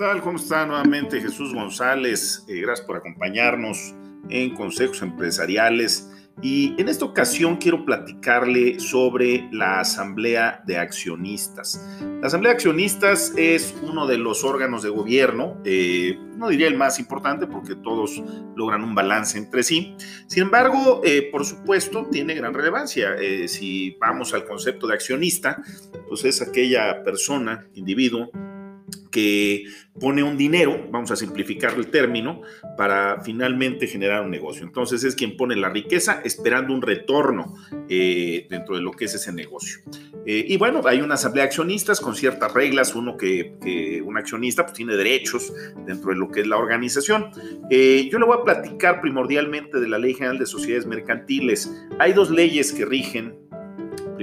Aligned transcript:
tal? 0.00 0.22
¿Cómo 0.22 0.38
está 0.38 0.64
nuevamente 0.64 1.20
Jesús 1.20 1.52
González? 1.52 2.42
Eh, 2.48 2.62
gracias 2.62 2.86
por 2.86 2.96
acompañarnos 2.96 3.94
en 4.30 4.54
Consejos 4.54 5.02
Empresariales. 5.02 6.10
Y 6.40 6.74
en 6.80 6.88
esta 6.88 7.04
ocasión 7.04 7.58
quiero 7.58 7.84
platicarle 7.84 8.80
sobre 8.80 9.46
la 9.52 9.80
Asamblea 9.80 10.62
de 10.66 10.78
Accionistas. 10.78 11.86
La 12.22 12.28
Asamblea 12.28 12.52
de 12.52 12.54
Accionistas 12.54 13.34
es 13.36 13.74
uno 13.82 14.06
de 14.06 14.16
los 14.16 14.42
órganos 14.42 14.82
de 14.82 14.88
gobierno, 14.88 15.60
eh, 15.66 16.18
no 16.34 16.48
diría 16.48 16.68
el 16.68 16.78
más 16.78 16.98
importante 16.98 17.46
porque 17.46 17.74
todos 17.74 18.22
logran 18.56 18.82
un 18.82 18.94
balance 18.94 19.36
entre 19.36 19.62
sí. 19.62 19.94
Sin 20.28 20.44
embargo, 20.44 21.02
eh, 21.04 21.28
por 21.30 21.44
supuesto, 21.44 22.06
tiene 22.10 22.32
gran 22.34 22.54
relevancia. 22.54 23.16
si 23.48 23.98
vamos 24.00 24.32
al 24.32 24.46
concepto 24.46 24.86
de 24.86 24.94
accionista, 24.94 25.62
pues 26.08 26.24
es 26.24 26.40
aquella 26.40 27.02
persona, 27.04 27.66
individuo, 27.74 28.30
que 29.10 29.64
pone 29.98 30.22
un 30.22 30.36
dinero, 30.36 30.88
vamos 30.90 31.10
a 31.10 31.16
simplificar 31.16 31.74
el 31.76 31.88
término, 31.88 32.42
para 32.76 33.20
finalmente 33.22 33.86
generar 33.86 34.22
un 34.22 34.30
negocio. 34.30 34.64
Entonces 34.64 35.04
es 35.04 35.14
quien 35.14 35.36
pone 35.36 35.56
la 35.56 35.68
riqueza 35.68 36.22
esperando 36.24 36.72
un 36.72 36.80
retorno 36.80 37.54
eh, 37.88 38.46
dentro 38.48 38.76
de 38.76 38.82
lo 38.82 38.92
que 38.92 39.06
es 39.06 39.14
ese 39.14 39.32
negocio. 39.32 39.80
Eh, 40.26 40.44
y 40.48 40.56
bueno, 40.56 40.80
hay 40.84 41.00
una 41.00 41.14
asamblea 41.14 41.44
de 41.44 41.48
accionistas 41.48 42.00
con 42.00 42.14
ciertas 42.14 42.52
reglas, 42.54 42.94
uno 42.94 43.16
que, 43.16 44.02
un 44.04 44.16
accionista 44.16 44.64
pues, 44.64 44.76
tiene 44.76 44.96
derechos 44.96 45.52
dentro 45.86 46.10
de 46.10 46.16
lo 46.16 46.30
que 46.30 46.40
es 46.40 46.46
la 46.46 46.56
organización. 46.56 47.30
Eh, 47.70 48.08
yo 48.10 48.18
le 48.18 48.26
voy 48.26 48.38
a 48.40 48.44
platicar 48.44 49.00
primordialmente 49.00 49.80
de 49.80 49.88
la 49.88 49.98
Ley 49.98 50.14
General 50.14 50.38
de 50.38 50.46
Sociedades 50.46 50.86
Mercantiles. 50.86 51.70
Hay 51.98 52.12
dos 52.12 52.30
leyes 52.30 52.72
que 52.72 52.84
rigen 52.84 53.39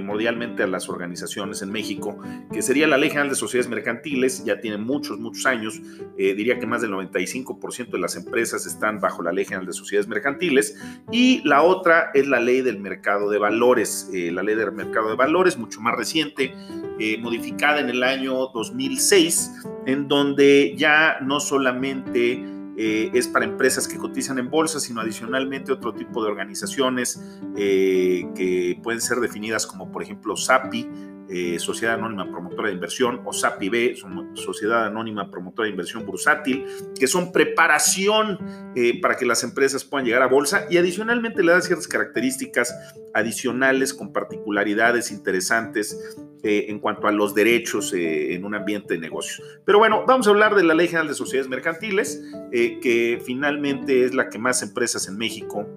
primordialmente 0.07 0.63
a 0.63 0.67
las 0.67 0.87
organizaciones 0.87 1.61
en 1.61 1.69
México, 1.69 2.17
que 2.53 2.61
sería 2.61 2.87
la 2.87 2.97
Ley 2.97 3.09
General 3.09 3.27
de 3.27 3.35
Sociedades 3.35 3.69
Mercantiles, 3.69 4.45
ya 4.45 4.61
tiene 4.61 4.77
muchos, 4.77 5.19
muchos 5.19 5.45
años, 5.45 5.81
eh, 6.17 6.33
diría 6.33 6.59
que 6.59 6.65
más 6.65 6.81
del 6.81 6.91
95% 6.91 7.89
de 7.91 7.99
las 7.99 8.15
empresas 8.15 8.65
están 8.65 9.01
bajo 9.01 9.21
la 9.21 9.33
Ley 9.33 9.43
General 9.43 9.65
de 9.65 9.73
Sociedades 9.73 10.07
Mercantiles, 10.07 10.79
y 11.11 11.41
la 11.43 11.61
otra 11.61 12.11
es 12.13 12.25
la 12.25 12.39
Ley 12.39 12.61
del 12.61 12.79
Mercado 12.79 13.29
de 13.29 13.37
Valores, 13.37 14.09
eh, 14.13 14.31
la 14.31 14.43
Ley 14.43 14.55
del 14.55 14.71
Mercado 14.71 15.09
de 15.09 15.17
Valores, 15.17 15.57
mucho 15.57 15.81
más 15.81 15.97
reciente, 15.97 16.53
eh, 16.99 17.17
modificada 17.17 17.81
en 17.81 17.89
el 17.89 18.01
año 18.01 18.33
2006, 18.53 19.51
en 19.87 20.07
donde 20.07 20.73
ya 20.77 21.17
no 21.19 21.41
solamente 21.41 22.56
eh, 22.79 23.09
es 23.13 23.27
para 23.27 23.43
empresas 23.43 23.87
que 23.87 23.97
cotizan 23.97 24.37
en 24.37 24.51
bolsa, 24.51 24.79
sino 24.79 25.01
adicionalmente 25.01 25.71
otro 25.71 25.93
tipo 25.93 26.23
de 26.23 26.29
organizaciones 26.29 27.19
eh, 27.57 28.27
que 28.35 28.79
pueden 28.83 29.01
ser 29.01 29.19
definidas 29.19 29.65
como 29.65 29.91
por 29.91 30.03
ejemplo 30.03 30.37
SAPI, 30.37 30.87
eh, 31.29 31.59
Sociedad 31.59 31.95
Anónima 31.95 32.29
Promotora 32.31 32.67
de 32.67 32.75
Inversión, 32.75 33.21
o 33.25 33.33
SAPI-B, 33.33 33.95
Sociedad 34.35 34.85
Anónima 34.85 35.31
Promotora 35.31 35.65
de 35.65 35.71
Inversión 35.71 36.05
Bursátil, 36.05 36.65
que 36.97 37.07
son 37.07 37.31
preparación 37.31 38.37
para 39.01 39.17
que 39.17 39.25
las 39.25 39.43
empresas 39.43 39.83
puedan 39.83 40.05
llegar 40.05 40.21
a 40.21 40.27
bolsa 40.27 40.67
y 40.69 40.77
adicionalmente 40.77 41.41
le 41.41 41.53
da 41.53 41.61
ciertas 41.61 41.87
características 41.87 42.73
adicionales 43.15 43.93
con 43.93 44.13
particularidades 44.13 45.11
interesantes 45.11 46.17
eh, 46.43 46.65
en 46.69 46.79
cuanto 46.79 47.07
a 47.07 47.11
los 47.11 47.33
derechos 47.33 47.93
eh, 47.93 48.35
en 48.35 48.45
un 48.45 48.53
ambiente 48.53 48.93
de 48.93 48.99
negocio. 48.99 49.43
Pero 49.65 49.79
bueno, 49.79 50.03
vamos 50.05 50.27
a 50.27 50.29
hablar 50.29 50.55
de 50.55 50.63
la 50.63 50.75
Ley 50.75 50.87
General 50.87 51.07
de 51.07 51.15
Sociedades 51.15 51.49
Mercantiles, 51.49 52.23
eh, 52.51 52.79
que 52.79 53.19
finalmente 53.23 54.05
es 54.05 54.13
la 54.13 54.29
que 54.29 54.37
más 54.37 54.61
empresas 54.61 55.07
en 55.07 55.17
México 55.17 55.67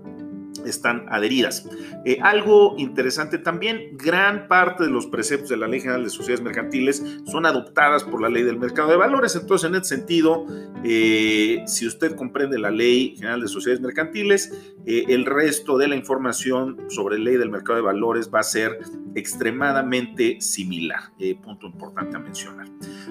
están 0.67 1.07
adheridas. 1.09 1.69
Eh, 2.05 2.19
algo 2.23 2.75
interesante 2.79 3.39
también, 3.39 3.97
gran 3.97 4.49
parte 4.49 4.85
de 4.85 4.91
los 4.91 5.07
preceptos 5.07 5.51
de 5.51 5.57
la 5.57 5.69
Ley 5.69 5.81
General 5.81 6.05
de 6.05 6.11
Sociedades 6.11 6.43
Mercantiles 6.43 7.05
son 7.27 7.47
adoptadas 7.47 8.05
por 8.05 8.21
la 8.21 8.29
Ley 8.29 8.43
del 8.43 8.59
Mercado 8.59 8.91
de 8.91 8.97
Valores. 8.97 9.37
Entonces, 9.37 9.69
en 9.69 9.77
ese 9.77 9.97
sentido, 9.97 10.47
eh, 10.85 11.63
si 11.67 11.87
usted 11.87 12.15
comprende 12.17 12.59
la 12.59 12.71
Ley 12.71 13.15
General 13.17 13.41
de 13.41 13.49
Sociedades 13.49 13.81
Mercantiles, 13.81 14.53
eh, 14.87 15.05
el 15.09 15.27
resto 15.27 15.79
de 15.79 15.89
la 15.89 15.97
información 15.97 16.79
sobre 16.89 17.19
la 17.19 17.25
Ley 17.25 17.37
del 17.37 17.51
Mercado 17.51 17.77
de 17.77 17.85
Valores 17.85 18.31
va 18.33 18.41
a 18.41 18.45
ser 18.45 18.79
extremadamente 19.15 20.41
similar. 20.41 21.01
punto 21.43 21.67
importante 21.67 22.17
a 22.17 22.21
mencionar. 22.21 22.69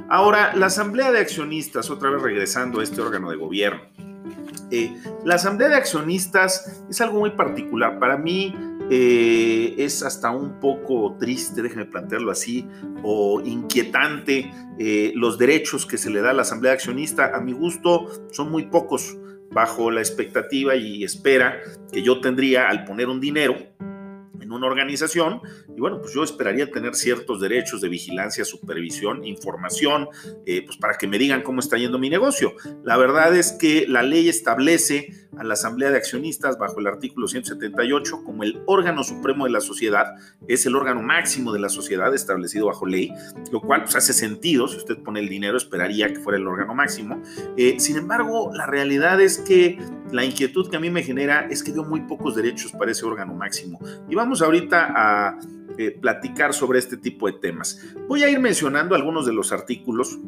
Ahora, 0.10 0.56
la 0.56 0.68
Asamblea 0.68 1.12
de 1.12 1.20
Accionistas, 1.20 1.90
otra 1.90 2.10
vez 2.10 2.22
regresando 2.22 2.80
a 2.80 2.84
este 2.84 3.02
órgano 3.02 3.30
de 3.30 3.38
gobierno, 3.38 3.81
eh, 4.72 4.96
la 5.26 5.36
asamblea 5.36 5.70
de 5.70 5.76
accionistas 5.76 6.84
es 6.90 7.02
algo 7.02 7.20
muy 7.20 7.32
particular. 7.32 8.00
Para 8.00 8.18
mí 8.18 8.56
eh, 8.92 9.76
es 9.78 10.04
hasta 10.04 10.32
un 10.32 10.60
poco 10.60 11.16
triste, 11.20 11.62
déjenme 11.62 11.86
plantearlo 11.86 12.32
así, 12.32 12.68
o 13.04 13.42
inquietante 13.42 14.52
eh, 14.78 15.12
los 15.16 15.38
derechos 15.38 15.86
que 15.86 15.98
se 15.98 16.10
le 16.10 16.22
da 16.22 16.32
a 16.32 16.34
la 16.34 16.42
asamblea 16.44 16.72
de 16.72 16.76
accionista. 16.76 17.36
A 17.36 17.40
mi 17.40 17.54
gusto 17.54 18.08
son 18.32 18.52
muy 18.52 18.64
pocos 18.64 19.18
bajo 19.52 19.90
la 19.92 20.00
expectativa 20.00 20.76
y 20.76 21.04
espera 21.04 21.60
que 21.92 22.04
yo 22.04 22.22
tendría 22.22 22.70
al 22.70 22.86
poner 22.86 23.08
un 23.08 23.20
dinero 23.20 23.56
una 24.52 24.68
organización 24.68 25.42
y 25.76 25.80
bueno, 25.80 26.00
pues 26.02 26.14
yo 26.14 26.24
esperaría 26.24 26.72
tener 26.72 26.96
ciertos 26.96 27.40
derechos 27.40 27.82
de 27.82 27.90
vigilancia, 27.90 28.46
supervisión, 28.46 29.24
información, 29.26 30.08
eh, 30.46 30.64
pues 30.66 30.78
para 30.78 30.98
que 30.98 31.08
me 31.08 31.18
digan 31.18 31.42
cómo 31.42 31.60
está 31.60 31.78
yendo 31.78 32.00
mi 32.00 32.10
negocio. 32.10 32.54
La 32.84 32.98
verdad 32.98 33.36
es 33.36 33.52
que 33.54 33.86
la 33.88 34.04
ley 34.04 34.30
establece 34.30 35.29
a 35.38 35.44
la 35.44 35.54
Asamblea 35.54 35.92
de 35.92 35.98
Accionistas 35.98 36.58
bajo 36.58 36.80
el 36.80 36.88
artículo 36.88 37.28
178 37.28 38.24
como 38.24 38.44
el 38.44 38.62
órgano 38.66 39.04
supremo 39.04 39.46
de 39.46 39.52
la 39.52 39.62
sociedad, 39.62 40.16
es 40.48 40.66
el 40.66 40.76
órgano 40.76 41.02
máximo 41.02 41.54
de 41.54 41.60
la 41.60 41.70
sociedad 41.70 42.14
establecido 42.14 42.68
bajo 42.68 42.86
ley, 42.86 43.12
lo 43.52 43.62
cual 43.62 43.84
pues, 43.84 43.96
hace 43.96 44.14
sentido, 44.14 44.68
si 44.68 44.78
usted 44.78 44.98
pone 44.98 45.20
el 45.20 45.30
dinero 45.30 45.58
esperaría 45.58 46.08
que 46.08 46.20
fuera 46.20 46.38
el 46.38 46.48
órgano 46.48 46.74
máximo. 46.74 47.22
Eh, 47.58 47.80
sin 47.80 47.98
embargo, 47.98 48.52
la 48.54 48.66
realidad 48.66 49.22
es 49.22 49.38
que 49.38 49.78
la 50.12 50.26
inquietud 50.26 50.70
que 50.70 50.78
a 50.78 50.80
mí 50.80 50.90
me 50.90 51.04
genera 51.04 51.48
es 51.50 51.64
que 51.64 51.72
dio 51.72 51.84
muy 51.84 52.02
pocos 52.02 52.36
derechos 52.36 52.72
para 52.72 52.92
ese 52.92 53.06
órgano 53.06 53.34
máximo. 53.34 53.80
Y 54.10 54.16
vamos 54.16 54.42
ahorita 54.42 54.94
a 54.96 55.40
eh, 55.78 55.92
platicar 55.92 56.54
sobre 56.54 56.80
este 56.80 56.98
tipo 56.98 57.28
de 57.28 57.34
temas. 57.34 57.80
Voy 58.08 58.24
a 58.24 58.30
ir 58.30 58.40
mencionando 58.40 58.96
algunos 58.96 59.26
de 59.26 59.34
los 59.34 59.52
artículos 59.52 60.20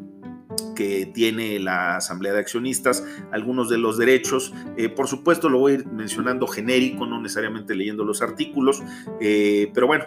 tiene 1.12 1.58
la 1.58 1.96
Asamblea 1.96 2.32
de 2.32 2.40
Accionistas, 2.40 3.04
algunos 3.30 3.68
de 3.68 3.78
los 3.78 3.98
derechos. 3.98 4.52
Eh, 4.76 4.88
por 4.88 5.08
supuesto, 5.08 5.48
lo 5.48 5.58
voy 5.58 5.72
a 5.72 5.74
ir 5.76 5.86
mencionando 5.86 6.46
genérico, 6.46 7.06
no 7.06 7.20
necesariamente 7.20 7.74
leyendo 7.74 8.04
los 8.04 8.22
artículos, 8.22 8.82
eh, 9.20 9.70
pero 9.74 9.86
bueno, 9.86 10.04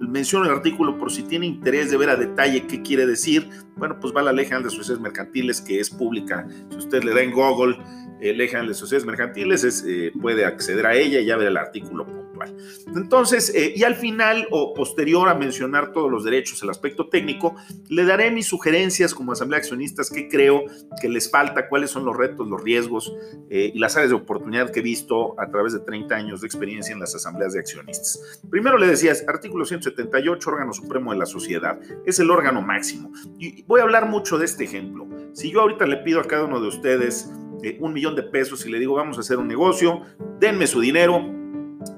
menciono 0.00 0.46
el 0.46 0.52
artículo 0.52 0.98
por 0.98 1.12
si 1.12 1.22
tiene 1.22 1.46
interés 1.46 1.90
de 1.90 1.96
ver 1.96 2.10
a 2.10 2.16
detalle 2.16 2.66
qué 2.66 2.82
quiere 2.82 3.06
decir. 3.06 3.48
Bueno, 3.76 3.98
pues 4.00 4.14
va 4.14 4.22
la 4.22 4.32
Ley 4.32 4.46
General 4.46 4.64
de 4.64 4.70
Sociedades 4.70 5.02
Mercantiles, 5.02 5.60
que 5.60 5.80
es 5.80 5.90
pública. 5.90 6.46
Si 6.70 6.76
usted 6.76 7.04
le 7.04 7.12
da 7.12 7.20
en 7.20 7.32
Google 7.32 7.76
eh, 8.20 8.34
General 8.46 8.68
de 8.68 8.74
Sociedades 8.74 9.06
Mercantiles, 9.06 9.84
eh, 9.86 10.12
puede 10.20 10.44
acceder 10.44 10.86
a 10.86 10.94
ella 10.94 11.20
y 11.20 11.26
ya 11.26 11.36
ver 11.36 11.48
el 11.48 11.56
artículo 11.56 12.06
puntual. 12.06 12.54
Entonces, 12.94 13.52
eh, 13.54 13.72
y 13.74 13.84
al 13.84 13.96
final 13.96 14.46
o 14.50 14.74
posterior 14.74 15.28
a 15.28 15.34
mencionar 15.34 15.92
todos 15.92 16.10
los 16.10 16.24
derechos, 16.24 16.62
el 16.62 16.70
aspecto 16.70 17.08
técnico, 17.08 17.54
le 17.88 18.04
daré 18.04 18.30
mis 18.30 18.46
sugerencias 18.46 19.14
como 19.14 19.32
asamblea 19.32 19.58
de 19.58 19.64
accionistas 19.64 20.10
que 20.10 20.28
creo 20.28 20.64
que 21.00 21.08
les 21.08 21.30
falta, 21.30 21.68
cuáles 21.68 21.90
son 21.90 22.04
los 22.04 22.16
retos, 22.16 22.46
los 22.46 22.62
riesgos 22.62 23.12
y 23.50 23.78
las 23.78 23.96
áreas 23.96 24.10
de 24.10 24.16
oportunidad 24.16 24.70
que 24.70 24.80
he 24.80 24.82
visto 24.82 25.38
a 25.40 25.48
través 25.50 25.72
de 25.72 25.80
30 25.80 26.14
años 26.14 26.40
de 26.40 26.46
experiencia 26.46 26.92
en 26.92 27.00
las 27.00 27.14
asambleas 27.14 27.52
de 27.52 27.60
accionistas. 27.60 28.40
Primero 28.50 28.76
le 28.78 28.86
decía, 28.86 29.12
artículo 29.26 29.64
178, 29.64 30.50
órgano 30.50 30.72
supremo 30.72 31.12
de 31.12 31.18
la 31.18 31.26
sociedad, 31.26 31.78
es 32.04 32.18
el 32.18 32.30
órgano 32.30 32.62
máximo. 32.62 33.12
Y 33.38 33.62
voy 33.62 33.80
a 33.80 33.84
hablar 33.84 34.06
mucho 34.06 34.38
de 34.38 34.44
este 34.44 34.64
ejemplo. 34.64 35.06
Si 35.32 35.50
yo 35.50 35.60
ahorita 35.60 35.86
le 35.86 35.98
pido 35.98 36.20
a 36.20 36.24
cada 36.24 36.44
uno 36.44 36.60
de 36.60 36.68
ustedes, 36.68 37.30
eh, 37.62 37.78
un 37.80 37.92
millón 37.92 38.16
de 38.16 38.22
pesos 38.22 38.64
y 38.66 38.70
le 38.70 38.78
digo 38.78 38.94
vamos 38.94 39.16
a 39.18 39.20
hacer 39.20 39.38
un 39.38 39.48
negocio, 39.48 40.02
denme 40.40 40.66
su 40.66 40.80
dinero 40.80 41.24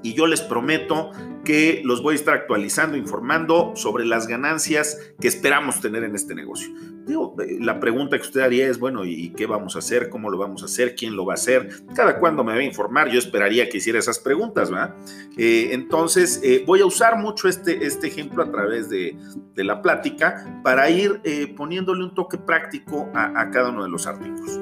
y 0.03 0.13
yo 0.13 0.27
les 0.27 0.41
prometo 0.41 1.11
que 1.43 1.81
los 1.83 2.03
voy 2.03 2.13
a 2.13 2.15
estar 2.15 2.35
actualizando, 2.35 2.97
informando 2.97 3.71
sobre 3.75 4.05
las 4.05 4.27
ganancias 4.27 5.13
que 5.19 5.27
esperamos 5.27 5.81
tener 5.81 6.03
en 6.03 6.15
este 6.15 6.35
negocio. 6.35 6.69
Eh, 7.09 7.57
la 7.59 7.79
pregunta 7.79 8.17
que 8.17 8.23
usted 8.23 8.41
haría 8.41 8.67
es, 8.67 8.77
bueno, 8.77 9.03
¿y 9.05 9.31
qué 9.31 9.47
vamos 9.47 9.75
a 9.75 9.79
hacer? 9.79 10.09
¿Cómo 10.09 10.29
lo 10.29 10.37
vamos 10.37 10.61
a 10.61 10.65
hacer? 10.65 10.95
¿Quién 10.95 11.15
lo 11.15 11.25
va 11.25 11.33
a 11.33 11.35
hacer? 11.35 11.69
Cada 11.95 12.19
cuándo 12.19 12.43
me 12.43 12.53
va 12.53 12.59
a 12.59 12.63
informar, 12.63 13.09
yo 13.09 13.19
esperaría 13.19 13.67
que 13.69 13.77
hiciera 13.77 13.97
esas 13.99 14.19
preguntas, 14.19 14.69
¿verdad? 14.69 14.95
Eh, 15.37 15.69
entonces, 15.71 16.41
voy 16.65 16.81
a 16.81 16.85
usar 16.85 17.17
mucho 17.17 17.47
este, 17.47 17.85
este 17.85 18.07
ejemplo 18.07 18.43
a 18.43 18.51
través 18.51 18.89
de, 18.89 19.17
la 19.55 19.81
plática 19.81 20.61
para 20.63 20.89
ir 20.89 21.21
poniéndole 21.57 22.01
un 22.01 22.13
toque 22.13 22.37
práctico 22.37 23.09
a, 23.13 23.49
cada 23.51 23.71
uno 23.71 23.83
de 23.83 23.89
los 23.89 24.07
artículos. 24.07 24.57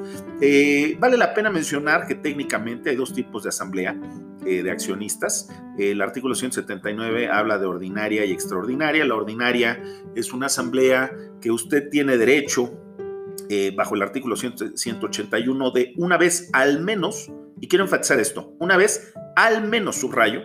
Vale 0.98 1.16
la 1.16 1.34
pena 1.34 1.50
mencionar 1.50 2.06
que 2.06 2.14
técnicamente 2.14 2.90
hay 2.90 2.96
dos 2.96 3.12
tipos 3.12 3.42
de 3.42 3.48
asamblea. 3.48 3.96
Eh, 4.48 4.62
de 4.62 4.70
accionistas. 4.70 5.50
El 5.76 6.00
artículo 6.00 6.34
179 6.34 7.28
habla 7.28 7.58
de 7.58 7.66
ordinaria 7.66 8.24
y 8.24 8.32
extraordinaria. 8.32 9.04
La 9.04 9.14
ordinaria 9.14 9.82
es 10.14 10.32
una 10.32 10.46
asamblea 10.46 11.12
que 11.40 11.50
usted 11.50 11.90
tiene 11.90 12.16
derecho, 12.16 12.72
eh, 13.50 13.74
bajo 13.76 13.94
el 13.94 14.00
artículo 14.00 14.36
181, 14.36 15.70
de 15.72 15.92
una 15.98 16.16
vez 16.16 16.48
al 16.54 16.80
menos, 16.80 17.30
y 17.60 17.68
quiero 17.68 17.84
enfatizar 17.84 18.20
esto, 18.20 18.54
una 18.58 18.78
vez 18.78 19.12
al 19.36 19.68
menos 19.68 19.96
subrayo, 19.96 20.42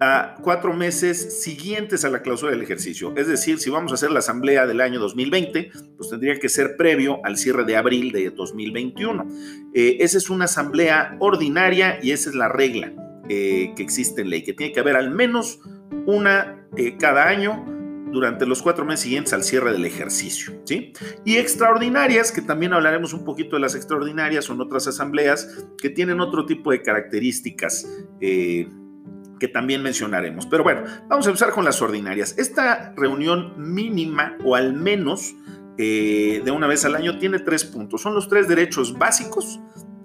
a 0.00 0.36
cuatro 0.40 0.72
meses 0.72 1.42
siguientes 1.42 2.06
a 2.06 2.08
la 2.10 2.22
clausura 2.22 2.52
del 2.52 2.62
ejercicio. 2.62 3.12
Es 3.16 3.28
decir, 3.28 3.58
si 3.58 3.68
vamos 3.68 3.92
a 3.92 3.96
hacer 3.96 4.10
la 4.10 4.20
asamblea 4.20 4.66
del 4.66 4.80
año 4.80 4.98
2020, 4.98 5.70
pues 5.96 6.08
tendría 6.08 6.38
que 6.38 6.48
ser 6.48 6.76
previo 6.76 7.20
al 7.22 7.36
cierre 7.36 7.64
de 7.64 7.76
abril 7.76 8.10
de 8.10 8.30
2021. 8.30 9.28
Eh, 9.74 9.98
esa 10.00 10.16
es 10.16 10.30
una 10.30 10.46
asamblea 10.46 11.16
ordinaria 11.20 11.98
y 12.02 12.12
esa 12.12 12.30
es 12.30 12.34
la 12.34 12.48
regla 12.48 12.92
eh, 13.28 13.74
que 13.76 13.82
existe 13.82 14.22
en 14.22 14.30
ley, 14.30 14.42
que 14.42 14.54
tiene 14.54 14.72
que 14.72 14.80
haber 14.80 14.96
al 14.96 15.10
menos 15.10 15.60
una 16.06 16.66
eh, 16.78 16.96
cada 16.98 17.28
año 17.28 17.66
durante 18.10 18.46
los 18.46 18.62
cuatro 18.62 18.86
meses 18.86 19.02
siguientes 19.02 19.34
al 19.34 19.44
cierre 19.44 19.70
del 19.70 19.84
ejercicio. 19.84 20.62
¿sí? 20.64 20.94
Y 21.26 21.36
extraordinarias, 21.36 22.32
que 22.32 22.40
también 22.40 22.72
hablaremos 22.72 23.12
un 23.12 23.22
poquito 23.22 23.56
de 23.56 23.60
las 23.60 23.74
extraordinarias, 23.74 24.46
son 24.46 24.62
otras 24.62 24.86
asambleas 24.86 25.62
que 25.76 25.90
tienen 25.90 26.20
otro 26.20 26.46
tipo 26.46 26.70
de 26.70 26.80
características 26.80 27.86
que 29.40 29.48
también 29.48 29.82
mencionaremos. 29.82 30.46
Pero 30.46 30.62
bueno, 30.62 30.82
vamos 31.08 31.26
a 31.26 31.30
empezar 31.30 31.50
con 31.50 31.64
las 31.64 31.82
ordinarias. 31.82 32.38
Esta 32.38 32.92
reunión 32.96 33.54
mínima 33.56 34.36
o 34.44 34.54
al 34.54 34.74
menos 34.74 35.34
eh, 35.78 36.42
de 36.44 36.50
una 36.50 36.66
vez 36.66 36.84
al 36.84 36.94
año 36.94 37.18
tiene 37.18 37.40
tres 37.40 37.64
puntos. 37.64 38.02
Son 38.02 38.14
los 38.14 38.28
tres 38.28 38.46
derechos 38.46 38.96
básicos 38.96 39.58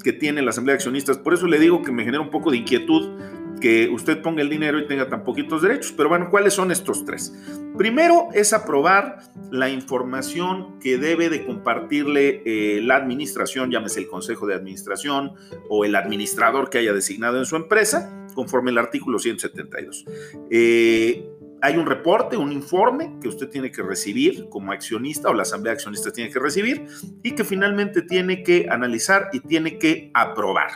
que 0.03 0.13
tiene 0.13 0.41
la 0.41 0.51
Asamblea 0.51 0.73
de 0.73 0.77
Accionistas. 0.77 1.17
Por 1.17 1.33
eso 1.33 1.45
le 1.47 1.59
digo 1.59 1.83
que 1.83 1.91
me 1.91 2.03
genera 2.03 2.21
un 2.21 2.31
poco 2.31 2.49
de 2.49 2.57
inquietud 2.57 3.19
que 3.59 3.89
usted 3.89 4.21
ponga 4.21 4.41
el 4.41 4.49
dinero 4.49 4.79
y 4.79 4.87
tenga 4.87 5.09
tan 5.09 5.23
poquitos 5.23 5.61
derechos. 5.61 5.93
Pero 5.95 6.09
bueno, 6.09 6.29
¿cuáles 6.29 6.53
son 6.53 6.71
estos 6.71 7.05
tres? 7.05 7.33
Primero 7.77 8.29
es 8.33 8.53
aprobar 8.53 9.19
la 9.51 9.69
información 9.69 10.79
que 10.79 10.97
debe 10.97 11.29
de 11.29 11.45
compartirle 11.45 12.41
eh, 12.45 12.81
la 12.81 12.95
administración, 12.95 13.71
llámese 13.71 13.99
el 13.99 14.07
consejo 14.07 14.47
de 14.47 14.55
administración 14.55 15.33
o 15.69 15.83
el 15.83 15.95
administrador 15.95 16.69
que 16.69 16.77
haya 16.77 16.93
designado 16.93 17.37
en 17.37 17.45
su 17.45 17.55
empresa, 17.55 18.24
conforme 18.35 18.69
el 18.69 18.77
artículo 18.77 19.17
172. 19.17 20.05
Eh, 20.51 21.27
hay 21.65 21.77
un 21.77 21.87
reporte, 21.87 22.37
un 22.37 22.51
informe 22.51 23.17
que 23.19 23.27
usted 23.27 23.49
tiene 23.49 23.71
que 23.71 23.81
recibir 23.81 24.49
como 24.49 24.71
accionista 24.71 25.29
o 25.29 25.33
la 25.33 25.41
asamblea 25.41 25.71
de 25.71 25.77
accionistas 25.77 26.13
tiene 26.13 26.29
que 26.29 26.37
recibir 26.37 26.85
y 27.23 27.31
que 27.31 27.43
finalmente 27.43 28.03
tiene 28.03 28.43
que 28.43 28.67
analizar 28.69 29.29
y 29.33 29.39
tiene 29.39 29.79
que 29.79 30.11
aprobar. 30.13 30.69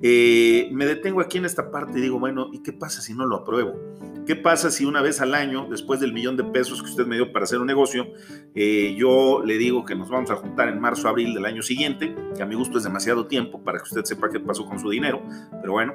Eh, 0.00 0.70
me 0.72 0.86
detengo 0.86 1.20
aquí 1.20 1.36
en 1.36 1.44
esta 1.44 1.70
parte 1.70 1.98
y 1.98 2.02
digo, 2.02 2.18
bueno, 2.18 2.48
¿y 2.50 2.62
qué 2.62 2.72
pasa 2.72 3.02
si 3.02 3.12
no 3.12 3.26
lo 3.26 3.36
apruebo? 3.36 3.78
¿Qué 4.26 4.34
pasa 4.34 4.70
si 4.70 4.86
una 4.86 5.02
vez 5.02 5.20
al 5.20 5.34
año, 5.34 5.66
después 5.68 6.00
del 6.00 6.14
millón 6.14 6.38
de 6.38 6.44
pesos 6.44 6.82
que 6.82 6.88
usted 6.88 7.06
me 7.06 7.16
dio 7.16 7.30
para 7.30 7.44
hacer 7.44 7.58
un 7.58 7.66
negocio, 7.66 8.06
eh, 8.54 8.94
yo 8.96 9.42
le 9.44 9.58
digo 9.58 9.84
que 9.84 9.94
nos 9.94 10.08
vamos 10.08 10.30
a 10.30 10.36
juntar 10.36 10.70
en 10.70 10.80
marzo, 10.80 11.08
abril 11.08 11.34
del 11.34 11.44
año 11.44 11.60
siguiente, 11.60 12.14
que 12.34 12.42
a 12.42 12.46
mi 12.46 12.54
gusto 12.54 12.78
es 12.78 12.84
demasiado 12.84 13.26
tiempo 13.26 13.62
para 13.62 13.78
que 13.78 13.84
usted 13.84 14.04
sepa 14.04 14.30
qué 14.30 14.40
pasó 14.40 14.64
con 14.64 14.78
su 14.78 14.88
dinero, 14.88 15.22
pero 15.60 15.74
bueno, 15.74 15.94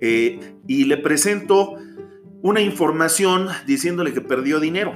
eh, 0.00 0.54
y 0.68 0.84
le 0.84 0.98
presento 0.98 1.78
una 2.42 2.60
información 2.60 3.48
diciéndole 3.66 4.12
que 4.12 4.20
perdió 4.20 4.58
dinero. 4.58 4.94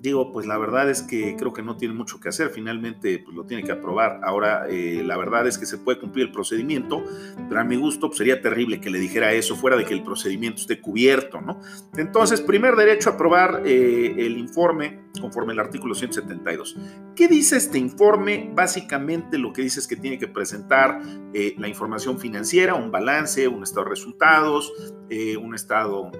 Digo, 0.00 0.30
pues 0.32 0.46
la 0.46 0.56
verdad 0.58 0.88
es 0.88 1.02
que 1.02 1.34
creo 1.36 1.52
que 1.52 1.62
no 1.62 1.76
tiene 1.76 1.92
mucho 1.92 2.20
que 2.20 2.28
hacer, 2.28 2.50
finalmente 2.50 3.18
pues, 3.18 3.36
lo 3.36 3.44
tiene 3.46 3.64
que 3.64 3.72
aprobar. 3.72 4.20
Ahora, 4.22 4.66
eh, 4.68 5.02
la 5.04 5.16
verdad 5.16 5.46
es 5.48 5.58
que 5.58 5.66
se 5.66 5.76
puede 5.76 5.98
cumplir 5.98 6.26
el 6.26 6.32
procedimiento, 6.32 7.02
pero 7.48 7.60
a 7.60 7.64
mi 7.64 7.74
gusto 7.74 8.06
pues, 8.06 8.18
sería 8.18 8.40
terrible 8.40 8.80
que 8.80 8.90
le 8.90 9.00
dijera 9.00 9.32
eso 9.32 9.56
fuera 9.56 9.76
de 9.76 9.84
que 9.84 9.94
el 9.94 10.04
procedimiento 10.04 10.60
esté 10.60 10.80
cubierto, 10.80 11.40
¿no? 11.40 11.60
Entonces, 11.96 12.40
primer 12.40 12.76
derecho 12.76 13.10
a 13.10 13.14
aprobar 13.14 13.62
eh, 13.66 14.14
el 14.18 14.38
informe 14.38 15.00
conforme 15.20 15.52
el 15.52 15.58
artículo 15.58 15.96
172. 15.96 16.76
¿Qué 17.16 17.26
dice 17.26 17.56
este 17.56 17.78
informe? 17.78 18.52
Básicamente 18.54 19.36
lo 19.36 19.52
que 19.52 19.62
dice 19.62 19.80
es 19.80 19.88
que 19.88 19.96
tiene 19.96 20.16
que 20.16 20.28
presentar 20.28 21.00
eh, 21.34 21.56
la 21.58 21.66
información 21.66 22.20
financiera, 22.20 22.76
un 22.76 22.92
balance, 22.92 23.48
un 23.48 23.64
estado 23.64 23.84
de 23.84 23.90
resultados, 23.90 24.72
un 25.40 25.54
estado 25.54 26.12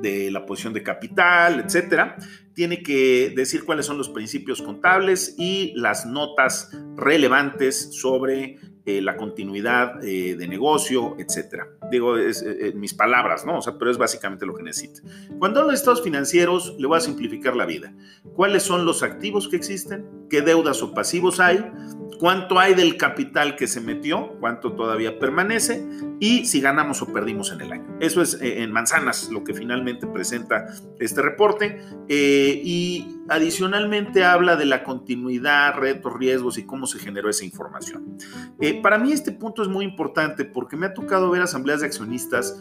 de 0.00 0.30
la 0.30 0.46
posición 0.46 0.72
de 0.72 0.82
capital, 0.82 1.60
etcétera. 1.60 2.16
Tiene 2.54 2.82
que 2.82 3.32
decir 3.36 3.64
cuáles 3.64 3.86
son 3.86 3.98
los 3.98 4.08
principios 4.08 4.62
contables 4.62 5.34
y 5.38 5.72
las 5.76 6.06
notas 6.06 6.70
relevantes 6.96 7.94
sobre 7.94 8.56
eh, 8.88 9.02
la 9.02 9.18
continuidad 9.18 10.02
eh, 10.02 10.34
de 10.34 10.48
negocio, 10.48 11.14
etcétera. 11.18 11.68
Digo, 11.90 12.16
es, 12.16 12.42
eh, 12.42 12.72
mis 12.74 12.94
palabras, 12.94 13.44
¿no? 13.44 13.58
O 13.58 13.60
sea, 13.60 13.74
pero 13.78 13.90
es 13.90 13.98
básicamente 13.98 14.46
lo 14.46 14.54
que 14.54 14.62
necesita. 14.62 15.02
Cuando 15.38 15.60
hablo 15.60 15.72
de 15.72 15.76
estados 15.76 16.02
financieros, 16.02 16.74
le 16.78 16.86
voy 16.86 16.96
a 16.96 17.00
simplificar 17.00 17.54
la 17.54 17.66
vida. 17.66 17.92
¿Cuáles 18.34 18.62
son 18.62 18.86
los 18.86 19.02
activos 19.02 19.46
que 19.46 19.56
existen? 19.56 20.06
¿Qué 20.30 20.40
deudas 20.40 20.82
o 20.82 20.94
pasivos 20.94 21.38
hay? 21.38 21.70
¿Cuánto 22.18 22.58
hay 22.58 22.74
del 22.74 22.96
capital 22.96 23.56
que 23.56 23.66
se 23.66 23.80
metió? 23.80 24.36
¿Cuánto 24.40 24.72
todavía 24.72 25.18
permanece? 25.18 25.86
Y 26.20 26.46
si 26.46 26.60
ganamos 26.60 27.00
o 27.02 27.12
perdimos 27.12 27.52
en 27.52 27.60
el 27.60 27.72
año. 27.72 27.96
Eso 28.00 28.22
es 28.22 28.38
en 28.40 28.72
manzanas 28.72 29.30
lo 29.30 29.44
que 29.44 29.54
finalmente 29.54 30.06
presenta 30.06 30.66
este 30.98 31.22
reporte. 31.22 31.80
y 32.08 33.18
adicionalmente 33.28 34.24
habla 34.24 34.56
de 34.56 34.64
la 34.64 34.82
continuidad, 34.82 35.74
retos, 35.76 36.14
riesgos 36.14 36.58
y 36.58 36.64
cómo 36.64 36.86
se 36.86 36.98
generó 36.98 37.28
esa 37.28 37.44
información. 37.44 38.16
Eh, 38.60 38.80
para 38.82 38.98
mí 38.98 39.12
este 39.12 39.32
punto 39.32 39.62
es 39.62 39.68
muy 39.68 39.84
importante 39.84 40.44
porque 40.44 40.76
me 40.76 40.86
ha 40.86 40.94
tocado 40.94 41.30
ver 41.30 41.42
asambleas 41.42 41.80
de 41.80 41.86
accionistas 41.86 42.60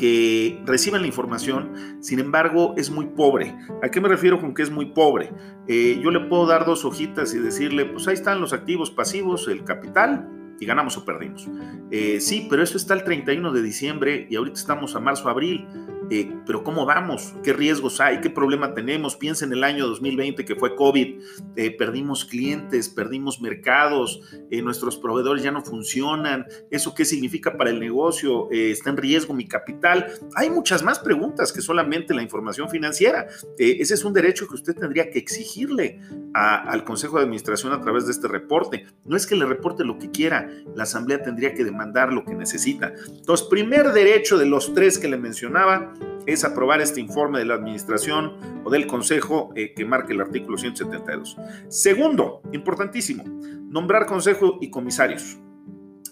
que 0.00 0.58
reciben 0.64 1.02
la 1.02 1.06
información, 1.06 1.98
sin 2.00 2.20
embargo 2.20 2.72
es 2.78 2.90
muy 2.90 3.04
pobre. 3.04 3.54
¿A 3.82 3.90
qué 3.90 4.00
me 4.00 4.08
refiero 4.08 4.40
con 4.40 4.54
que 4.54 4.62
es 4.62 4.70
muy 4.70 4.86
pobre? 4.86 5.30
Eh, 5.68 6.00
yo 6.02 6.10
le 6.10 6.20
puedo 6.20 6.46
dar 6.46 6.64
dos 6.64 6.86
hojitas 6.86 7.34
y 7.34 7.38
decirle, 7.38 7.84
pues 7.84 8.08
ahí 8.08 8.14
están 8.14 8.40
los 8.40 8.54
activos 8.54 8.90
pasivos, 8.90 9.46
el 9.46 9.62
capital, 9.62 10.26
y 10.60 10.66
ganamos 10.66 10.96
o 10.98 11.04
perdimos. 11.04 11.48
Eh, 11.90 12.20
sí, 12.20 12.46
pero 12.48 12.62
eso 12.62 12.76
está 12.76 12.94
el 12.94 13.02
31 13.02 13.50
de 13.50 13.62
diciembre 13.62 14.26
y 14.30 14.36
ahorita 14.36 14.60
estamos 14.60 14.94
a 14.94 15.00
marzo, 15.00 15.28
abril. 15.28 15.66
Eh, 16.12 16.28
pero 16.44 16.64
¿cómo 16.64 16.84
vamos? 16.84 17.34
¿Qué 17.44 17.52
riesgos 17.52 18.00
hay? 18.00 18.20
¿Qué 18.20 18.30
problema 18.30 18.74
tenemos? 18.74 19.14
Piensa 19.14 19.44
en 19.44 19.52
el 19.52 19.62
año 19.62 19.86
2020 19.86 20.44
que 20.44 20.56
fue 20.56 20.74
COVID, 20.74 21.20
eh, 21.54 21.70
perdimos 21.70 22.24
clientes, 22.24 22.88
perdimos 22.88 23.40
mercados, 23.40 24.20
nuestros 24.50 24.96
proveedores 24.96 25.44
ya 25.44 25.52
no 25.52 25.62
funcionan, 25.62 26.46
¿eso 26.68 26.94
qué 26.96 27.04
significa 27.04 27.56
para 27.56 27.70
el 27.70 27.78
negocio? 27.78 28.50
¿Está 28.50 28.90
en 28.90 28.96
riesgo 28.96 29.34
mi 29.34 29.46
capital? 29.46 30.06
Hay 30.34 30.50
muchas 30.50 30.82
más 30.82 30.98
preguntas 30.98 31.52
que 31.52 31.60
solamente 31.60 32.12
la 32.12 32.22
información 32.22 32.68
financiera. 32.68 33.28
ese 33.56 33.94
es 33.94 34.04
un 34.04 34.12
derecho 34.12 34.48
que 34.48 34.54
usted 34.54 34.74
tendría 34.74 35.10
que 35.10 35.20
exigirle 35.20 36.00
al 36.34 36.82
Consejo 36.82 37.18
de 37.18 37.22
Administración 37.22 37.72
a 37.72 37.80
través 37.80 38.06
de 38.06 38.12
este 38.12 38.26
reporte. 38.26 38.84
No 39.04 39.16
es 39.16 39.28
que 39.28 39.36
le 39.36 39.46
reporte 39.46 39.84
lo 39.84 39.96
que 39.96 40.10
quiera, 40.10 40.49
la 40.74 40.84
Asamblea 40.84 41.22
tendría 41.22 41.54
que 41.54 41.64
demandar 41.64 42.12
lo 42.12 42.24
que 42.24 42.34
necesita. 42.34 42.92
Entonces, 43.08 43.46
primer 43.48 43.92
derecho 43.92 44.38
de 44.38 44.46
los 44.46 44.74
tres 44.74 44.98
que 44.98 45.08
le 45.08 45.16
mencionaba, 45.16 45.92
es 46.26 46.44
aprobar 46.44 46.80
este 46.80 47.00
informe 47.00 47.38
de 47.38 47.44
la 47.44 47.54
administración 47.54 48.36
o 48.64 48.70
del 48.70 48.86
consejo 48.86 49.50
eh, 49.56 49.72
que 49.74 49.84
marque 49.84 50.12
el 50.12 50.20
artículo 50.20 50.58
172. 50.58 51.36
Segundo, 51.68 52.42
importantísimo, 52.52 53.24
nombrar 53.68 54.06
consejo 54.06 54.58
y 54.60 54.70
comisarios. 54.70 55.38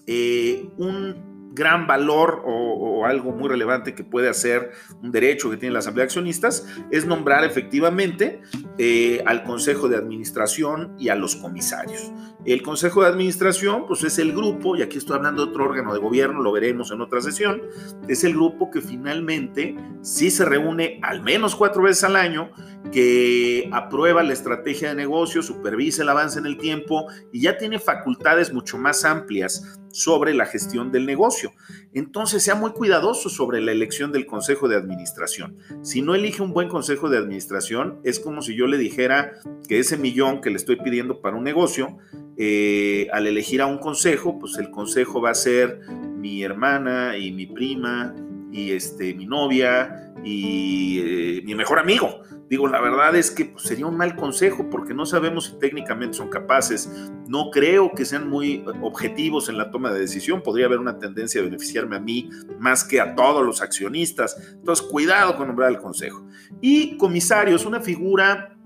Eh, 0.06 0.68
un 0.78 1.37
gran 1.52 1.86
valor 1.86 2.42
o, 2.44 3.04
algo 3.04 3.30
muy 3.32 3.48
relevante 3.48 3.94
que 3.94 4.02
puede 4.02 4.28
hacer 4.28 4.72
un 5.02 5.12
derecho 5.12 5.50
que 5.50 5.56
tiene 5.56 5.72
la 5.72 5.78
Asamblea 5.78 6.02
de 6.02 6.08
Accionistas 6.08 6.66
es 6.90 7.06
nombrar 7.06 7.44
efectivamente 7.44 8.42
eh, 8.76 9.22
al 9.24 9.44
Consejo 9.44 9.88
de 9.88 9.96
Administración 9.96 10.94
y 10.98 11.08
a 11.08 11.14
los 11.14 11.36
comisarios. 11.36 12.12
El 12.44 12.62
Consejo 12.62 13.02
de 13.02 13.08
Administración, 13.08 13.86
pues 13.86 14.02
es 14.04 14.18
el 14.18 14.32
grupo, 14.32 14.76
y 14.76 14.82
aquí 14.82 14.98
estoy 14.98 15.16
hablando 15.16 15.44
de 15.44 15.50
otro 15.50 15.64
órgano 15.64 15.94
de 15.94 16.00
gobierno, 16.00 16.42
lo 16.42 16.52
veremos 16.52 16.90
en 16.90 17.00
otra 17.00 17.20
sesión, 17.20 17.62
es 18.08 18.24
el 18.24 18.34
grupo 18.34 18.70
que 18.70 18.80
finalmente 18.80 19.76
sí 20.02 20.30
se 20.30 20.44
reúne 20.44 20.98
al 21.02 21.22
menos 21.22 21.54
cuatro 21.54 21.82
veces 21.82 22.04
al 22.04 22.16
año, 22.16 22.50
que 22.92 23.68
aprueba 23.72 24.22
la 24.22 24.32
estrategia 24.32 24.90
de 24.90 24.94
negocio, 24.94 25.42
supervisa 25.42 26.02
el 26.02 26.08
avance 26.08 26.38
en 26.38 26.46
el 26.46 26.58
tiempo 26.58 27.06
y 27.32 27.42
ya 27.42 27.58
tiene 27.58 27.78
facultades 27.78 28.52
mucho 28.52 28.78
más 28.78 29.04
amplias 29.04 29.78
sobre 29.98 30.32
la 30.32 30.46
gestión 30.46 30.92
del 30.92 31.06
negocio. 31.06 31.52
Entonces, 31.92 32.42
sea 32.42 32.54
muy 32.54 32.70
cuidadoso 32.70 33.28
sobre 33.28 33.60
la 33.60 33.72
elección 33.72 34.12
del 34.12 34.26
consejo 34.26 34.68
de 34.68 34.76
administración. 34.76 35.58
Si 35.82 36.02
no 36.02 36.14
elige 36.14 36.42
un 36.42 36.52
buen 36.52 36.68
consejo 36.68 37.08
de 37.08 37.18
administración, 37.18 38.00
es 38.04 38.20
como 38.20 38.42
si 38.42 38.56
yo 38.56 38.66
le 38.66 38.78
dijera 38.78 39.32
que 39.68 39.80
ese 39.80 39.96
millón 39.96 40.40
que 40.40 40.50
le 40.50 40.56
estoy 40.56 40.76
pidiendo 40.76 41.20
para 41.20 41.36
un 41.36 41.44
negocio, 41.44 41.98
eh, 42.36 43.08
al 43.12 43.26
elegir 43.26 43.60
a 43.60 43.66
un 43.66 43.78
consejo, 43.78 44.38
pues 44.38 44.56
el 44.58 44.70
consejo 44.70 45.20
va 45.20 45.30
a 45.30 45.34
ser 45.34 45.80
mi 46.16 46.42
hermana 46.44 47.16
y 47.16 47.32
mi 47.32 47.46
prima 47.46 48.14
y 48.52 48.70
este, 48.70 49.14
mi 49.14 49.26
novia 49.26 50.12
y 50.24 51.00
eh, 51.00 51.42
mi 51.44 51.54
mejor 51.54 51.78
amigo. 51.78 52.22
Digo, 52.48 52.66
la 52.66 52.80
verdad 52.80 53.14
es 53.14 53.30
que 53.30 53.46
pues, 53.46 53.64
sería 53.64 53.86
un 53.86 53.96
mal 53.96 54.16
consejo 54.16 54.68
porque 54.70 54.94
no 54.94 55.04
sabemos 55.04 55.46
si 55.46 55.58
técnicamente 55.58 56.16
son 56.16 56.28
capaces. 56.28 56.90
No 57.26 57.50
creo 57.50 57.92
que 57.94 58.04
sean 58.04 58.28
muy 58.28 58.64
objetivos 58.80 59.48
en 59.48 59.58
la 59.58 59.70
toma 59.70 59.92
de 59.92 60.00
decisión. 60.00 60.42
Podría 60.42 60.66
haber 60.66 60.78
una 60.78 60.98
tendencia 60.98 61.40
a 61.40 61.44
beneficiarme 61.44 61.96
a 61.96 62.00
mí 62.00 62.30
más 62.58 62.84
que 62.84 63.00
a 63.00 63.14
todos 63.14 63.44
los 63.44 63.60
accionistas. 63.60 64.36
Entonces, 64.54 64.86
cuidado 64.86 65.36
con 65.36 65.48
nombrar 65.48 65.68
al 65.68 65.78
consejo. 65.78 66.26
Y 66.60 66.96
comisarios, 66.96 67.66
una 67.66 67.80
figura 67.80 68.56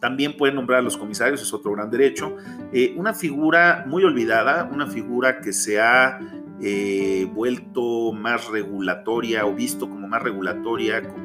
también 0.00 0.36
pueden 0.36 0.56
nombrar 0.56 0.80
a 0.80 0.82
los 0.82 0.98
comisarios, 0.98 1.40
es 1.40 1.54
otro 1.54 1.72
gran 1.72 1.90
derecho. 1.90 2.36
Eh, 2.74 2.94
una 2.94 3.14
figura 3.14 3.84
muy 3.86 4.04
olvidada, 4.04 4.68
una 4.70 4.86
figura 4.86 5.40
que 5.40 5.52
se 5.54 5.80
ha 5.80 6.20
eh, 6.60 7.26
vuelto 7.32 8.12
más 8.12 8.48
regulatoria 8.48 9.46
o 9.46 9.54
visto 9.54 9.88
como 9.88 10.06
más 10.06 10.22
regulatoria, 10.22 11.02
como 11.02 11.23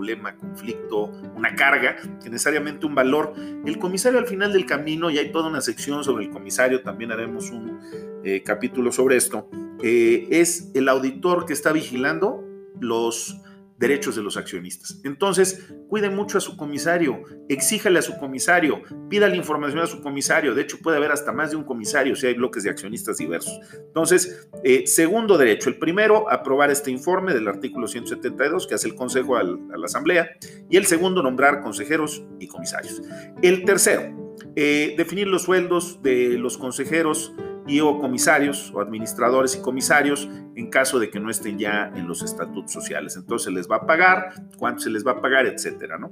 problema, 0.00 0.34
conflicto, 0.34 1.12
una 1.36 1.54
carga, 1.54 1.96
que 2.22 2.30
necesariamente 2.30 2.86
un 2.86 2.94
valor. 2.94 3.34
El 3.66 3.78
comisario 3.78 4.18
al 4.18 4.26
final 4.26 4.50
del 4.50 4.64
camino, 4.64 5.10
y 5.10 5.18
hay 5.18 5.30
toda 5.30 5.48
una 5.48 5.60
sección 5.60 6.02
sobre 6.04 6.24
el 6.24 6.30
comisario, 6.30 6.82
también 6.82 7.12
haremos 7.12 7.50
un 7.50 7.78
eh, 8.24 8.42
capítulo 8.42 8.92
sobre 8.92 9.16
esto, 9.16 9.46
eh, 9.82 10.26
es 10.30 10.70
el 10.72 10.88
auditor 10.88 11.44
que 11.44 11.52
está 11.52 11.72
vigilando 11.72 12.42
los 12.80 13.36
derechos 13.80 14.14
de 14.14 14.22
los 14.22 14.36
accionistas. 14.36 15.00
Entonces, 15.04 15.72
cuide 15.88 16.10
mucho 16.10 16.36
a 16.36 16.40
su 16.40 16.56
comisario, 16.56 17.22
exíjale 17.48 17.98
a 17.98 18.02
su 18.02 18.18
comisario, 18.18 18.82
pídale 19.08 19.36
información 19.36 19.80
a 19.80 19.86
su 19.86 20.02
comisario. 20.02 20.54
De 20.54 20.62
hecho, 20.62 20.78
puede 20.82 20.98
haber 20.98 21.10
hasta 21.10 21.32
más 21.32 21.50
de 21.50 21.56
un 21.56 21.64
comisario 21.64 22.14
si 22.14 22.26
hay 22.26 22.34
bloques 22.34 22.62
de 22.62 22.70
accionistas 22.70 23.16
diversos. 23.16 23.58
Entonces, 23.72 24.48
eh, 24.62 24.86
segundo 24.86 25.38
derecho, 25.38 25.70
el 25.70 25.78
primero, 25.78 26.30
aprobar 26.30 26.70
este 26.70 26.90
informe 26.90 27.32
del 27.32 27.48
artículo 27.48 27.88
172 27.88 28.66
que 28.66 28.74
hace 28.74 28.86
el 28.86 28.94
Consejo 28.94 29.36
a 29.36 29.42
la 29.42 29.86
Asamblea. 29.86 30.28
Y 30.68 30.76
el 30.76 30.84
segundo, 30.84 31.22
nombrar 31.22 31.62
consejeros 31.62 32.22
y 32.38 32.48
comisarios. 32.48 33.00
El 33.40 33.64
tercero, 33.64 34.36
eh, 34.56 34.94
definir 34.98 35.26
los 35.26 35.42
sueldos 35.42 36.02
de 36.02 36.36
los 36.36 36.58
consejeros 36.58 37.32
y 37.70 37.80
o 37.80 38.00
comisarios 38.00 38.72
o 38.74 38.80
administradores 38.80 39.54
y 39.54 39.60
comisarios 39.62 40.28
en 40.56 40.70
caso 40.70 40.98
de 40.98 41.08
que 41.08 41.20
no 41.20 41.30
estén 41.30 41.56
ya 41.56 41.92
en 41.94 42.08
los 42.08 42.22
estatutos 42.22 42.72
sociales. 42.72 43.16
Entonces 43.16 43.44
se 43.44 43.52
les 43.52 43.70
va 43.70 43.76
a 43.76 43.86
pagar, 43.86 44.32
cuánto 44.58 44.82
se 44.82 44.90
les 44.90 45.06
va 45.06 45.12
a 45.12 45.20
pagar, 45.20 45.46
etcétera, 45.46 45.96
¿no? 45.96 46.10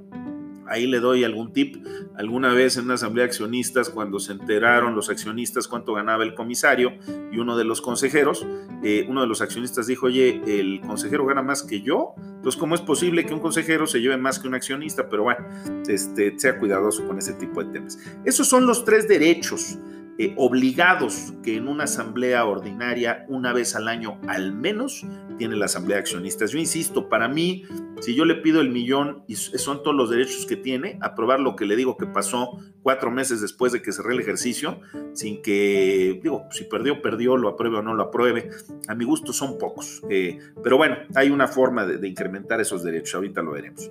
Ahí 0.69 0.85
le 0.85 0.99
doy 0.99 1.23
algún 1.23 1.51
tip. 1.51 1.83
Alguna 2.15 2.53
vez 2.53 2.77
en 2.77 2.85
una 2.85 2.93
asamblea 2.93 3.25
de 3.25 3.29
accionistas, 3.29 3.89
cuando 3.89 4.19
se 4.19 4.33
enteraron 4.33 4.95
los 4.95 5.09
accionistas 5.09 5.67
cuánto 5.67 5.93
ganaba 5.93 6.23
el 6.23 6.35
comisario 6.35 6.93
y 7.31 7.39
uno 7.39 7.57
de 7.57 7.65
los 7.65 7.81
consejeros, 7.81 8.45
eh, 8.83 9.05
uno 9.09 9.21
de 9.21 9.27
los 9.27 9.41
accionistas 9.41 9.87
dijo, 9.87 10.05
oye, 10.05 10.41
el 10.45 10.79
consejero 10.81 11.25
gana 11.25 11.41
más 11.41 11.63
que 11.63 11.81
yo. 11.81 12.13
Entonces, 12.17 12.57
¿cómo 12.59 12.75
es 12.75 12.81
posible 12.81 13.25
que 13.25 13.33
un 13.33 13.39
consejero 13.39 13.87
se 13.87 13.99
lleve 13.99 14.15
más 14.17 14.37
que 14.39 14.47
un 14.47 14.53
accionista? 14.53 15.09
Pero 15.09 15.23
bueno, 15.23 15.43
este, 15.87 16.39
sea 16.39 16.57
cuidadoso 16.57 17.05
con 17.05 17.17
ese 17.17 17.33
tipo 17.33 17.63
de 17.63 17.73
temas. 17.73 17.97
Esos 18.23 18.47
son 18.47 18.67
los 18.67 18.85
tres 18.85 19.07
derechos 19.07 19.79
eh, 20.21 20.33
obligados 20.35 21.33
que 21.43 21.55
en 21.55 21.69
una 21.69 21.85
asamblea 21.85 22.43
ordinaria 22.43 23.25
una 23.29 23.53
vez 23.53 23.73
al 23.77 23.87
año 23.87 24.19
al 24.27 24.51
menos 24.51 25.05
tiene 25.37 25.55
la 25.55 25.63
asamblea 25.63 25.95
de 25.95 26.01
accionistas. 26.01 26.51
Yo 26.51 26.59
insisto, 26.59 27.07
para 27.07 27.29
mí, 27.29 27.63
si 28.01 28.15
yo 28.15 28.25
le 28.25 28.35
pido 28.35 28.59
el 28.59 28.69
millón 28.69 29.23
y 29.27 29.37
son 29.37 29.81
todos 29.81 29.95
los 29.95 30.09
derechos 30.09 30.45
que 30.45 30.57
tiene, 30.57 30.99
aprobar 30.99 31.39
lo 31.39 31.55
que 31.55 31.65
le 31.65 31.77
digo 31.77 31.95
que 31.95 32.05
pasó 32.05 32.59
cuatro 32.83 33.11
meses 33.11 33.39
después 33.39 33.71
de 33.71 33.81
que 33.81 33.93
cerré 33.93 34.13
el 34.13 34.19
ejercicio, 34.19 34.81
sin 35.13 35.41
que, 35.41 36.19
digo, 36.21 36.47
si 36.51 36.65
perdió, 36.65 37.01
perdió, 37.01 37.37
lo 37.37 37.47
apruebe 37.47 37.77
o 37.77 37.81
no 37.81 37.93
lo 37.93 38.03
apruebe, 38.03 38.49
a 38.89 38.95
mi 38.95 39.05
gusto 39.05 39.31
son 39.31 39.57
pocos. 39.57 40.01
Eh, 40.09 40.37
pero 40.61 40.75
bueno, 40.75 40.97
hay 41.15 41.29
una 41.29 41.47
forma 41.47 41.85
de 41.85 42.05
incrementar 42.05 42.59
esos 42.59 42.83
derechos, 42.83 43.15
ahorita 43.15 43.41
lo 43.41 43.51
veremos. 43.51 43.89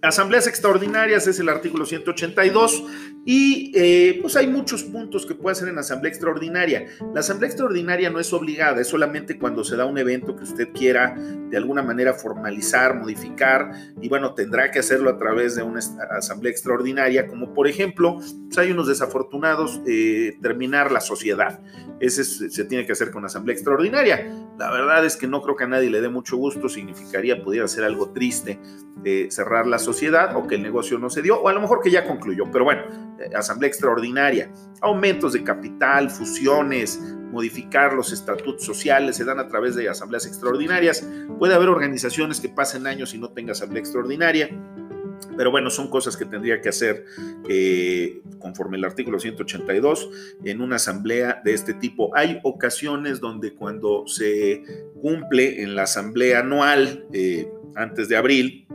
Asambleas 0.00 0.46
extraordinarias 0.46 1.26
es 1.26 1.40
el 1.40 1.48
artículo 1.48 1.84
182 1.84 2.84
y 3.24 3.72
eh, 3.74 4.18
pues 4.22 4.36
hay 4.36 4.46
muchos 4.46 4.84
puntos 4.84 5.26
que 5.26 5.34
puede 5.34 5.52
hacer 5.52 5.68
en 5.68 5.78
asamblea 5.78 6.10
extraordinaria. 6.10 6.86
La 7.14 7.20
asamblea 7.20 7.48
extraordinaria 7.48 8.08
no 8.08 8.20
es 8.20 8.32
obligada, 8.32 8.80
es 8.80 8.86
solamente 8.86 9.38
cuando 9.38 9.64
se 9.64 9.76
da 9.76 9.86
un 9.86 9.98
evento 9.98 10.36
que 10.36 10.44
usted 10.44 10.68
quiera 10.72 11.16
de 11.16 11.56
alguna 11.56 11.82
manera 11.82 12.14
formalizar, 12.14 12.94
modificar 12.94 13.72
y 14.00 14.08
bueno, 14.08 14.34
tendrá 14.34 14.70
que 14.70 14.78
hacerlo 14.78 15.10
a 15.10 15.18
través 15.18 15.56
de 15.56 15.62
una 15.62 15.80
asamblea 16.16 16.52
extraordinaria, 16.52 17.26
como 17.26 17.52
por 17.52 17.66
ejemplo, 17.66 18.18
pues 18.18 18.58
hay 18.58 18.70
unos 18.70 18.86
desafortunados, 18.86 19.80
eh, 19.86 20.38
terminar 20.40 20.92
la 20.92 21.00
sociedad. 21.00 21.60
Ese 22.00 22.22
se 22.24 22.64
tiene 22.64 22.86
que 22.86 22.92
hacer 22.92 23.10
con 23.10 23.24
asamblea 23.24 23.54
extraordinaria. 23.54 24.30
La 24.58 24.72
verdad 24.72 25.04
es 25.04 25.16
que 25.16 25.28
no 25.28 25.40
creo 25.40 25.54
que 25.54 25.64
a 25.64 25.68
nadie 25.68 25.88
le 25.88 26.00
dé 26.00 26.08
mucho 26.08 26.36
gusto, 26.36 26.68
significaría, 26.68 27.42
pudiera 27.42 27.68
ser 27.68 27.84
algo 27.84 28.10
triste 28.10 28.58
eh, 29.04 29.28
cerrar 29.30 29.68
la 29.68 29.78
sociedad 29.78 30.36
o 30.36 30.48
que 30.48 30.56
el 30.56 30.62
negocio 30.62 30.98
no 30.98 31.08
se 31.08 31.22
dio, 31.22 31.40
o 31.40 31.48
a 31.48 31.52
lo 31.52 31.60
mejor 31.60 31.80
que 31.80 31.92
ya 31.92 32.04
concluyó, 32.04 32.50
pero 32.50 32.64
bueno, 32.64 32.82
eh, 33.20 33.30
asamblea 33.36 33.68
extraordinaria, 33.68 34.50
aumentos 34.80 35.32
de 35.32 35.44
capital, 35.44 36.10
fusiones, 36.10 36.98
modificar 37.30 37.92
los 37.94 38.12
estatutos 38.12 38.64
sociales, 38.64 39.16
se 39.16 39.24
dan 39.24 39.38
a 39.38 39.46
través 39.46 39.76
de 39.76 39.88
asambleas 39.88 40.26
extraordinarias. 40.26 41.08
Puede 41.38 41.54
haber 41.54 41.68
organizaciones 41.68 42.40
que 42.40 42.48
pasen 42.48 42.88
años 42.88 43.14
y 43.14 43.18
no 43.18 43.30
tengan 43.30 43.52
asamblea 43.52 43.80
extraordinaria. 43.80 44.48
Pero 45.36 45.50
bueno, 45.50 45.70
son 45.70 45.88
cosas 45.88 46.16
que 46.16 46.24
tendría 46.24 46.60
que 46.60 46.68
hacer 46.68 47.04
eh, 47.48 48.20
conforme 48.38 48.76
el 48.76 48.84
artículo 48.84 49.18
182 49.18 50.10
en 50.44 50.60
una 50.60 50.76
asamblea 50.76 51.40
de 51.44 51.54
este 51.54 51.74
tipo. 51.74 52.14
Hay 52.16 52.40
ocasiones 52.42 53.20
donde 53.20 53.54
cuando 53.54 54.06
se 54.06 54.62
cumple 55.00 55.62
en 55.62 55.74
la 55.74 55.84
asamblea 55.84 56.40
anual 56.40 57.06
eh, 57.12 57.48
antes 57.74 58.08
de 58.08 58.16
abril, 58.16 58.66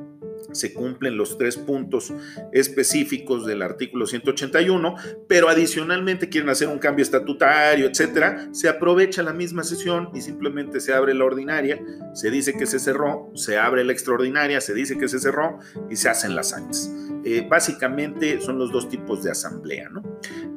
se 0.53 0.73
cumplen 0.73 1.17
los 1.17 1.37
tres 1.37 1.57
puntos 1.57 2.13
específicos 2.51 3.45
del 3.45 3.61
artículo 3.61 4.07
181, 4.07 4.95
pero 5.27 5.49
adicionalmente 5.49 6.29
quieren 6.29 6.49
hacer 6.49 6.67
un 6.67 6.79
cambio 6.79 7.03
estatutario, 7.03 7.87
etcétera, 7.87 8.49
se 8.51 8.69
aprovecha 8.69 9.23
la 9.23 9.33
misma 9.33 9.63
sesión 9.63 10.09
y 10.13 10.21
simplemente 10.21 10.79
se 10.79 10.93
abre 10.93 11.13
la 11.13 11.25
ordinaria, 11.25 11.81
se 12.13 12.31
dice 12.31 12.53
que 12.53 12.65
se 12.65 12.79
cerró, 12.79 13.31
se 13.35 13.57
abre 13.57 13.83
la 13.83 13.93
extraordinaria, 13.93 14.61
se 14.61 14.73
dice 14.73 14.97
que 14.97 15.07
se 15.07 15.19
cerró 15.19 15.59
y 15.89 15.95
se 15.95 16.09
hacen 16.09 16.35
las 16.35 16.53
actas. 16.53 16.91
Eh, 17.25 17.45
básicamente 17.49 18.41
son 18.41 18.57
los 18.59 18.71
dos 18.71 18.89
tipos 18.89 19.23
de 19.23 19.31
asamblea. 19.31 19.89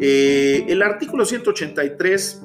Eh, 0.00 0.64
el 0.68 0.82
artículo 0.82 1.24
183 1.24 2.42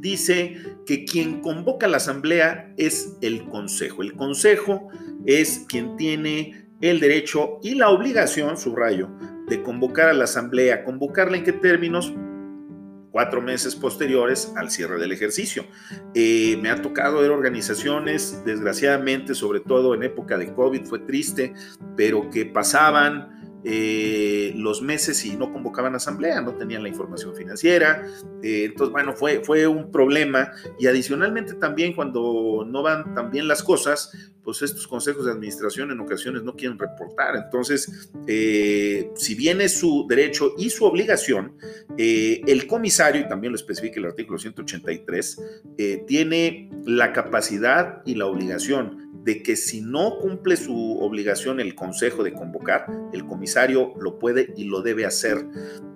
dice 0.00 0.56
que 0.86 1.04
quien 1.04 1.40
convoca 1.40 1.86
la 1.86 1.98
asamblea 1.98 2.72
es 2.76 3.16
el 3.20 3.44
consejo. 3.44 4.02
El 4.02 4.14
consejo 4.14 4.88
es 5.26 5.64
quien 5.68 5.96
tiene 5.96 6.68
el 6.80 7.00
derecho 7.00 7.58
y 7.62 7.74
la 7.74 7.90
obligación, 7.90 8.56
subrayo, 8.56 9.08
de 9.48 9.62
convocar 9.62 10.08
a 10.08 10.12
la 10.12 10.24
asamblea. 10.24 10.84
¿Convocarla 10.84 11.36
en 11.36 11.44
qué 11.44 11.52
términos? 11.52 12.12
Cuatro 13.10 13.40
meses 13.40 13.74
posteriores 13.74 14.52
al 14.56 14.70
cierre 14.70 14.98
del 14.98 15.12
ejercicio. 15.12 15.64
Eh, 16.14 16.58
me 16.62 16.70
ha 16.70 16.80
tocado 16.82 17.20
ver 17.20 17.30
organizaciones, 17.30 18.42
desgraciadamente, 18.44 19.34
sobre 19.34 19.60
todo 19.60 19.94
en 19.94 20.02
época 20.02 20.38
de 20.38 20.52
COVID, 20.52 20.84
fue 20.84 21.00
triste, 21.00 21.54
pero 21.96 22.30
que 22.30 22.46
pasaban 22.46 23.38
eh, 23.64 24.52
los 24.56 24.82
meses 24.82 25.24
y 25.24 25.36
no 25.36 25.52
convocaban 25.52 25.94
asamblea, 25.94 26.40
no 26.40 26.54
tenían 26.54 26.82
la 26.82 26.88
información 26.88 27.34
financiera. 27.34 28.06
Eh, 28.42 28.64
entonces, 28.66 28.92
bueno, 28.92 29.14
fue, 29.14 29.42
fue 29.42 29.66
un 29.66 29.90
problema. 29.90 30.52
Y 30.78 30.86
adicionalmente 30.86 31.54
también 31.54 31.94
cuando 31.94 32.64
no 32.66 32.82
van 32.82 33.14
tan 33.14 33.30
bien 33.30 33.48
las 33.48 33.62
cosas, 33.62 34.32
pues 34.48 34.62
estos 34.62 34.88
consejos 34.88 35.26
de 35.26 35.32
administración 35.32 35.90
en 35.90 36.00
ocasiones 36.00 36.42
no 36.42 36.56
quieren 36.56 36.78
reportar. 36.78 37.36
Entonces, 37.36 38.10
eh, 38.26 39.10
si 39.14 39.34
bien 39.34 39.60
es 39.60 39.78
su 39.78 40.06
derecho 40.08 40.54
y 40.56 40.70
su 40.70 40.86
obligación, 40.86 41.58
el 41.98 42.66
comisario, 42.66 43.20
y 43.20 43.28
también 43.28 43.52
lo 43.52 43.56
especifica 43.56 44.00
el 44.00 44.06
artículo 44.06 44.38
183, 44.38 45.42
tiene 46.06 46.70
la 46.86 47.12
capacidad 47.12 48.00
y 48.06 48.14
la 48.14 48.24
obligación 48.24 49.08
de 49.28 49.42
que 49.42 49.56
si 49.56 49.82
no 49.82 50.16
cumple 50.18 50.56
su 50.56 50.98
obligación 51.00 51.60
el 51.60 51.74
Consejo 51.74 52.22
de 52.24 52.32
convocar, 52.32 52.86
el 53.12 53.26
comisario 53.26 53.92
lo 54.00 54.18
puede 54.18 54.54
y 54.56 54.64
lo 54.64 54.80
debe 54.80 55.04
hacer. 55.04 55.44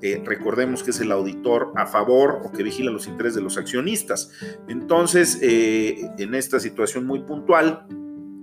Eh, 0.02 0.22
recordemos 0.22 0.82
que 0.82 0.90
es 0.90 1.00
el 1.00 1.10
auditor 1.10 1.72
a 1.76 1.86
favor 1.86 2.42
o 2.44 2.52
que 2.52 2.62
vigila 2.62 2.90
los 2.90 3.06
intereses 3.06 3.36
de 3.36 3.40
los 3.40 3.56
accionistas. 3.56 4.30
Entonces, 4.68 5.38
eh, 5.40 6.10
en 6.18 6.34
esta 6.34 6.60
situación 6.60 7.06
muy 7.06 7.20
puntual, 7.20 7.86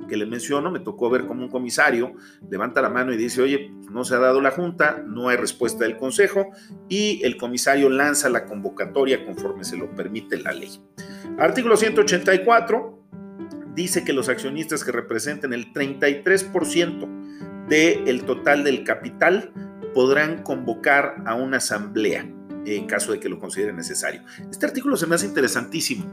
que 0.09 0.17
le 0.17 0.25
menciono, 0.25 0.71
me 0.71 0.79
tocó 0.79 1.09
ver 1.09 1.25
como 1.25 1.43
un 1.43 1.49
comisario 1.49 2.13
levanta 2.49 2.81
la 2.81 2.89
mano 2.89 3.13
y 3.13 3.17
dice, 3.17 3.41
oye, 3.41 3.71
no 3.91 4.03
se 4.03 4.15
ha 4.15 4.19
dado 4.19 4.41
la 4.41 4.51
junta, 4.51 5.03
no 5.05 5.29
hay 5.29 5.37
respuesta 5.37 5.85
del 5.85 5.97
consejo 5.97 6.49
y 6.89 7.21
el 7.23 7.37
comisario 7.37 7.89
lanza 7.89 8.29
la 8.29 8.45
convocatoria 8.45 9.25
conforme 9.25 9.63
se 9.63 9.77
lo 9.77 9.93
permite 9.95 10.37
la 10.37 10.51
ley. 10.51 10.81
Artículo 11.37 11.77
184 11.77 12.99
dice 13.75 14.03
que 14.03 14.13
los 14.13 14.27
accionistas 14.29 14.83
que 14.83 14.91
representen 14.91 15.53
el 15.53 15.71
33% 15.73 17.67
del 17.67 18.23
total 18.23 18.63
del 18.63 18.83
capital 18.83 19.53
podrán 19.93 20.43
convocar 20.43 21.23
a 21.25 21.35
una 21.35 21.57
asamblea 21.57 22.27
en 22.65 22.85
caso 22.85 23.11
de 23.11 23.19
que 23.19 23.29
lo 23.29 23.39
considere 23.39 23.73
necesario. 23.73 24.23
Este 24.49 24.65
artículo 24.65 24.97
se 24.97 25.07
me 25.07 25.15
hace 25.15 25.25
interesantísimo. 25.25 26.05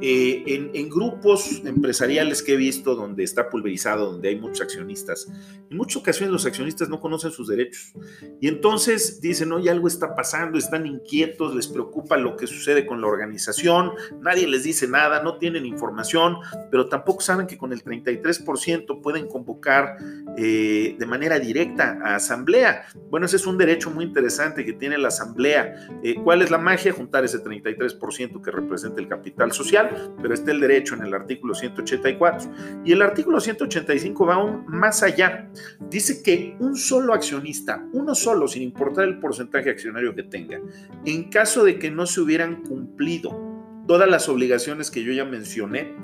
Eh, 0.00 0.70
en, 0.74 0.88
grupos 0.88 1.60
empresariales 1.64 2.42
que 2.42 2.54
he 2.54 2.56
visto 2.56 2.94
donde 2.94 3.24
está 3.24 3.50
pulverizado, 3.50 4.12
donde 4.12 4.28
hay 4.28 4.36
muchos 4.36 4.62
accionistas, 4.62 5.28
en 5.70 5.76
muchas 5.76 5.96
ocasiones 5.96 6.32
los 6.32 6.46
accionistas 6.46 6.88
no 6.88 7.00
conocen 7.00 7.30
sus 7.30 7.48
derechos 7.48 7.92
y 8.40 8.48
entonces 8.48 9.20
dicen, 9.20 9.52
oye, 9.52 9.70
algo 9.70 9.86
está 9.88 10.14
pasando, 10.14 10.56
están 10.56 10.86
inquietos, 10.86 11.54
les 11.54 11.66
preocupa 11.66 12.16
lo 12.16 12.36
que 12.36 12.46
sucede 12.46 12.86
con 12.86 13.00
la 13.00 13.08
organización, 13.08 13.92
nadie 14.20 14.46
les 14.46 14.62
dice 14.62 14.86
nada, 14.86 15.22
no 15.22 15.38
tienen 15.38 15.66
información, 15.66 16.36
pero 16.70 16.88
tampoco 16.88 17.20
saben 17.20 17.46
que 17.46 17.58
con 17.58 17.72
el 17.72 17.82
33% 17.82 19.02
pueden 19.02 19.26
convocar 19.26 19.96
eh, 20.36 20.96
de 20.98 21.06
manera 21.06 21.38
directa 21.38 21.98
a 22.02 22.14
asamblea. 22.16 22.86
Bueno, 23.10 23.26
ese 23.26 23.36
es 23.36 23.46
un 23.46 23.58
derecho 23.58 23.90
muy 23.90 24.04
interesante 24.04 24.64
que 24.64 24.72
tiene 24.72 24.96
la 24.96 25.08
asamblea 25.08 25.87
Eh, 26.02 26.16
¿Cuál 26.22 26.42
es 26.42 26.50
la 26.50 26.58
magia? 26.58 26.92
Juntar 26.92 27.24
ese 27.24 27.42
33% 27.42 28.42
que 28.42 28.50
representa 28.50 29.00
el 29.00 29.08
capital 29.08 29.52
social, 29.52 30.12
pero 30.20 30.34
está 30.34 30.50
el 30.50 30.60
derecho 30.60 30.94
en 30.94 31.02
el 31.02 31.14
artículo 31.14 31.54
184. 31.54 32.50
Y 32.84 32.92
el 32.92 33.02
artículo 33.02 33.40
185 33.40 34.26
va 34.26 34.34
aún 34.34 34.64
más 34.66 35.02
allá. 35.02 35.50
Dice 35.90 36.22
que 36.22 36.56
un 36.60 36.76
solo 36.76 37.14
accionista, 37.14 37.86
uno 37.92 38.14
solo, 38.14 38.48
sin 38.48 38.62
importar 38.62 39.04
el 39.06 39.18
porcentaje 39.18 39.70
accionario 39.70 40.14
que 40.14 40.22
tenga, 40.22 40.60
en 41.04 41.30
caso 41.30 41.64
de 41.64 41.78
que 41.78 41.90
no 41.90 42.06
se 42.06 42.20
hubieran 42.20 42.62
cumplido 42.62 43.48
todas 43.86 44.08
las 44.08 44.28
obligaciones 44.28 44.90
que 44.90 45.02
yo 45.02 45.12
ya 45.12 45.24
mencioné, 45.24 45.94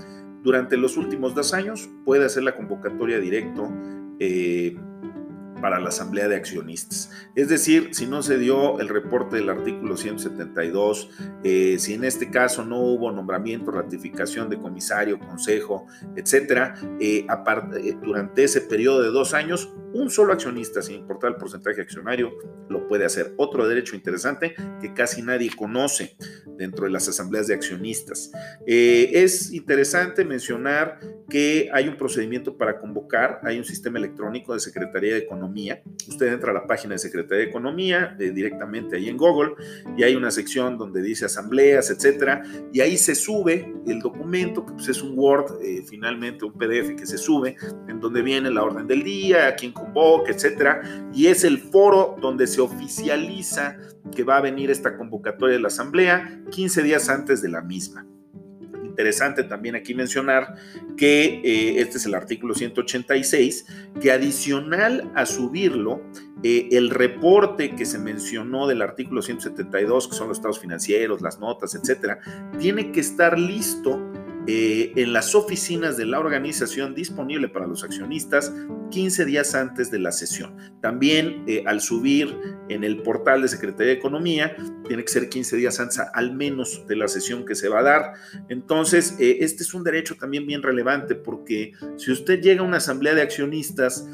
durante 0.44 0.76
los 0.76 0.96
últimos 0.98 1.34
dos 1.34 1.54
años 1.54 1.88
puede 2.04 2.26
hacer 2.26 2.42
la 2.42 2.54
convocatoria 2.54 3.18
directo 3.18 3.72
eh, 4.20 4.76
para 5.64 5.80
la 5.80 5.88
asamblea 5.88 6.28
de 6.28 6.36
accionistas. 6.36 7.10
Es 7.34 7.48
decir, 7.48 7.94
si 7.94 8.06
no 8.06 8.22
se 8.22 8.36
dio 8.36 8.78
el 8.80 8.88
reporte 8.90 9.36
del 9.36 9.48
artículo 9.48 9.96
172, 9.96 11.08
eh, 11.42 11.76
si 11.78 11.94
en 11.94 12.04
este 12.04 12.30
caso 12.30 12.66
no 12.66 12.80
hubo 12.80 13.10
nombramiento, 13.10 13.70
ratificación 13.70 14.50
de 14.50 14.58
comisario, 14.58 15.18
consejo, 15.18 15.86
etcétera, 16.16 16.74
eh, 17.00 17.26
durante 18.02 18.44
ese 18.44 18.60
periodo 18.60 19.00
de 19.00 19.08
dos 19.08 19.32
años, 19.32 19.72
un 19.94 20.10
solo 20.10 20.32
accionista, 20.32 20.82
sin 20.82 20.96
importar 20.96 21.30
el 21.30 21.36
porcentaje 21.36 21.80
accionario, 21.80 22.32
lo 22.68 22.86
puede 22.88 23.04
hacer. 23.04 23.32
Otro 23.36 23.66
derecho 23.66 23.96
interesante 23.96 24.54
que 24.80 24.92
casi 24.92 25.22
nadie 25.22 25.50
conoce 25.54 26.16
dentro 26.58 26.84
de 26.84 26.90
las 26.90 27.08
asambleas 27.08 27.46
de 27.46 27.54
accionistas. 27.54 28.30
Eh, 28.66 29.10
es 29.14 29.52
interesante 29.52 30.24
mencionar 30.24 31.00
que 31.28 31.70
hay 31.72 31.88
un 31.88 31.96
procedimiento 31.96 32.56
para 32.56 32.78
convocar, 32.78 33.40
hay 33.44 33.58
un 33.58 33.64
sistema 33.64 33.98
electrónico 33.98 34.52
de 34.52 34.60
Secretaría 34.60 35.14
de 35.14 35.20
Economía. 35.20 35.82
Usted 36.08 36.32
entra 36.32 36.50
a 36.50 36.54
la 36.54 36.66
página 36.66 36.94
de 36.94 36.98
Secretaría 36.98 37.44
de 37.44 37.50
Economía 37.50 38.16
eh, 38.18 38.30
directamente 38.30 38.96
ahí 38.96 39.08
en 39.08 39.16
Google 39.16 39.54
y 39.96 40.02
hay 40.02 40.14
una 40.16 40.30
sección 40.30 40.76
donde 40.76 41.02
dice 41.02 41.24
asambleas, 41.24 41.90
etcétera, 41.90 42.42
y 42.72 42.80
ahí 42.80 42.96
se 42.96 43.14
sube 43.14 43.72
el 43.86 44.00
documento, 44.00 44.64
que 44.64 44.72
pues, 44.72 44.88
es 44.88 45.02
un 45.02 45.18
Word, 45.18 45.62
eh, 45.62 45.82
finalmente 45.86 46.44
un 46.44 46.52
PDF 46.52 46.94
que 46.96 47.06
se 47.06 47.18
sube, 47.18 47.56
en 47.88 48.00
donde 48.00 48.22
viene 48.22 48.50
la 48.50 48.62
orden 48.62 48.86
del 48.86 49.02
día, 49.02 49.54
quién 49.54 49.72
convoca, 49.84 50.32
etcétera, 50.32 50.82
y 51.12 51.26
es 51.26 51.44
el 51.44 51.58
foro 51.58 52.16
donde 52.20 52.46
se 52.46 52.60
oficializa 52.60 53.76
que 54.14 54.24
va 54.24 54.38
a 54.38 54.40
venir 54.40 54.70
esta 54.70 54.96
convocatoria 54.96 55.56
de 55.56 55.62
la 55.62 55.68
asamblea 55.68 56.40
15 56.50 56.82
días 56.82 57.08
antes 57.08 57.42
de 57.42 57.48
la 57.48 57.60
misma. 57.60 58.06
Interesante 58.84 59.42
también 59.42 59.74
aquí 59.74 59.92
mencionar 59.92 60.54
que 60.96 61.40
eh, 61.42 61.80
este 61.80 61.98
es 61.98 62.06
el 62.06 62.14
artículo 62.14 62.54
186, 62.54 63.66
que 64.00 64.12
adicional 64.12 65.10
a 65.16 65.26
subirlo, 65.26 66.00
eh, 66.44 66.68
el 66.70 66.90
reporte 66.90 67.74
que 67.74 67.86
se 67.86 67.98
mencionó 67.98 68.68
del 68.68 68.82
artículo 68.82 69.20
172, 69.20 70.06
que 70.06 70.14
son 70.14 70.28
los 70.28 70.38
estados 70.38 70.60
financieros, 70.60 71.22
las 71.22 71.40
notas, 71.40 71.74
etcétera, 71.74 72.20
tiene 72.60 72.92
que 72.92 73.00
estar 73.00 73.36
listo 73.36 74.12
eh, 74.46 74.92
en 74.96 75.12
las 75.12 75.34
oficinas 75.34 75.96
de 75.96 76.04
la 76.04 76.20
organización 76.20 76.94
disponible 76.94 77.48
para 77.48 77.66
los 77.66 77.82
accionistas 77.82 78.52
15 78.90 79.24
días 79.24 79.54
antes 79.54 79.90
de 79.90 79.98
la 79.98 80.12
sesión. 80.12 80.56
También 80.80 81.44
eh, 81.46 81.64
al 81.66 81.80
subir 81.80 82.36
en 82.68 82.84
el 82.84 83.02
portal 83.02 83.42
de 83.42 83.48
Secretaría 83.48 83.92
de 83.92 83.98
Economía, 83.98 84.56
tiene 84.86 85.02
que 85.02 85.10
ser 85.10 85.28
15 85.28 85.56
días 85.56 85.80
antes 85.80 85.98
al 86.12 86.34
menos 86.34 86.86
de 86.86 86.96
la 86.96 87.08
sesión 87.08 87.46
que 87.46 87.54
se 87.54 87.68
va 87.68 87.80
a 87.80 87.82
dar. 87.82 88.12
Entonces, 88.48 89.16
eh, 89.18 89.38
este 89.40 89.62
es 89.62 89.72
un 89.72 89.82
derecho 89.82 90.16
también 90.16 90.46
bien 90.46 90.62
relevante 90.62 91.14
porque 91.14 91.72
si 91.96 92.12
usted 92.12 92.40
llega 92.40 92.60
a 92.60 92.64
una 92.64 92.76
asamblea 92.76 93.14
de 93.14 93.22
accionistas, 93.22 94.06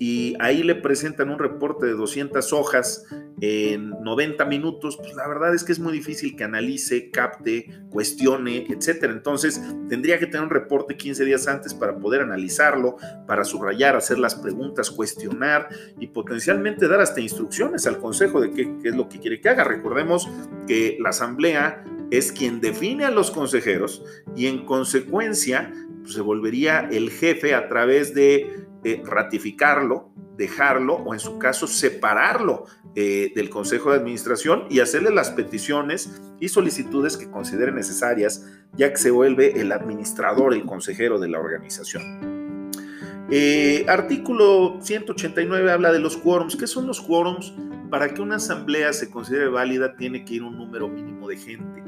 y 0.00 0.34
ahí 0.40 0.62
le 0.62 0.74
presentan 0.74 1.30
un 1.30 1.38
reporte 1.38 1.86
de 1.86 1.92
200 1.92 2.52
hojas 2.52 3.06
en 3.40 3.90
90 3.90 4.44
minutos, 4.44 4.96
pues 4.96 5.14
la 5.16 5.26
verdad 5.26 5.54
es 5.54 5.64
que 5.64 5.72
es 5.72 5.78
muy 5.78 5.92
difícil 5.92 6.36
que 6.36 6.44
analice, 6.44 7.10
capte, 7.10 7.68
cuestione, 7.90 8.66
etcétera. 8.68 9.12
Entonces, 9.12 9.60
tendría 9.88 10.18
que 10.18 10.26
tener 10.26 10.42
un 10.42 10.50
reporte 10.50 10.96
15 10.96 11.24
días 11.24 11.46
antes 11.48 11.74
para 11.74 11.98
poder 11.98 12.22
analizarlo, 12.22 12.96
para 13.26 13.44
subrayar, 13.44 13.96
hacer 13.96 14.18
las 14.18 14.34
preguntas, 14.34 14.90
cuestionar 14.90 15.68
y 15.98 16.06
potencialmente 16.08 16.88
dar 16.88 17.00
hasta 17.00 17.20
instrucciones 17.20 17.86
al 17.86 17.98
consejo 17.98 18.40
de 18.40 18.52
qué, 18.52 18.74
es 18.84 18.94
lo 18.94 19.08
que 19.08 19.18
quiere 19.18 19.40
que 19.40 19.48
haga. 19.48 19.64
Recordemos 19.64 20.28
que 20.66 20.96
la 21.00 21.10
asamblea 21.10 21.84
es 22.10 22.32
quien 22.32 22.60
define 22.60 23.04
a 23.04 23.10
los 23.10 23.30
consejeros 23.30 24.04
y 24.36 24.46
en 24.46 24.64
consecuencia 24.64 25.72
pues, 26.02 26.14
se 26.14 26.20
volvería 26.20 26.88
el 26.90 27.10
jefe 27.10 27.54
a 27.54 27.68
través 27.68 28.14
de 28.14 28.63
ratificarlo, 29.04 30.10
dejarlo 30.36 30.94
o 30.94 31.14
en 31.14 31.20
su 31.20 31.38
caso 31.38 31.66
separarlo 31.66 32.66
eh, 32.96 33.32
del 33.34 33.50
Consejo 33.50 33.90
de 33.90 33.96
Administración 33.96 34.66
y 34.70 34.80
hacerle 34.80 35.10
las 35.10 35.30
peticiones 35.30 36.22
y 36.40 36.48
solicitudes 36.48 37.16
que 37.16 37.30
considere 37.30 37.72
necesarias, 37.72 38.46
ya 38.74 38.90
que 38.90 38.96
se 38.98 39.10
vuelve 39.10 39.60
el 39.60 39.72
administrador, 39.72 40.54
el 40.54 40.64
consejero 40.64 41.18
de 41.18 41.28
la 41.28 41.40
organización. 41.40 42.84
Eh, 43.30 43.84
artículo 43.88 44.78
189 44.80 45.72
habla 45.72 45.92
de 45.92 45.98
los 45.98 46.16
quórums. 46.16 46.56
¿Qué 46.56 46.66
son 46.66 46.86
los 46.86 47.00
quórums? 47.00 47.54
Para 47.90 48.12
que 48.12 48.20
una 48.20 48.36
asamblea 48.36 48.92
se 48.92 49.10
considere 49.10 49.48
válida 49.48 49.96
tiene 49.96 50.24
que 50.24 50.34
ir 50.34 50.42
un 50.42 50.58
número 50.58 50.88
mínimo 50.88 51.28
de 51.28 51.36
gente. 51.36 51.83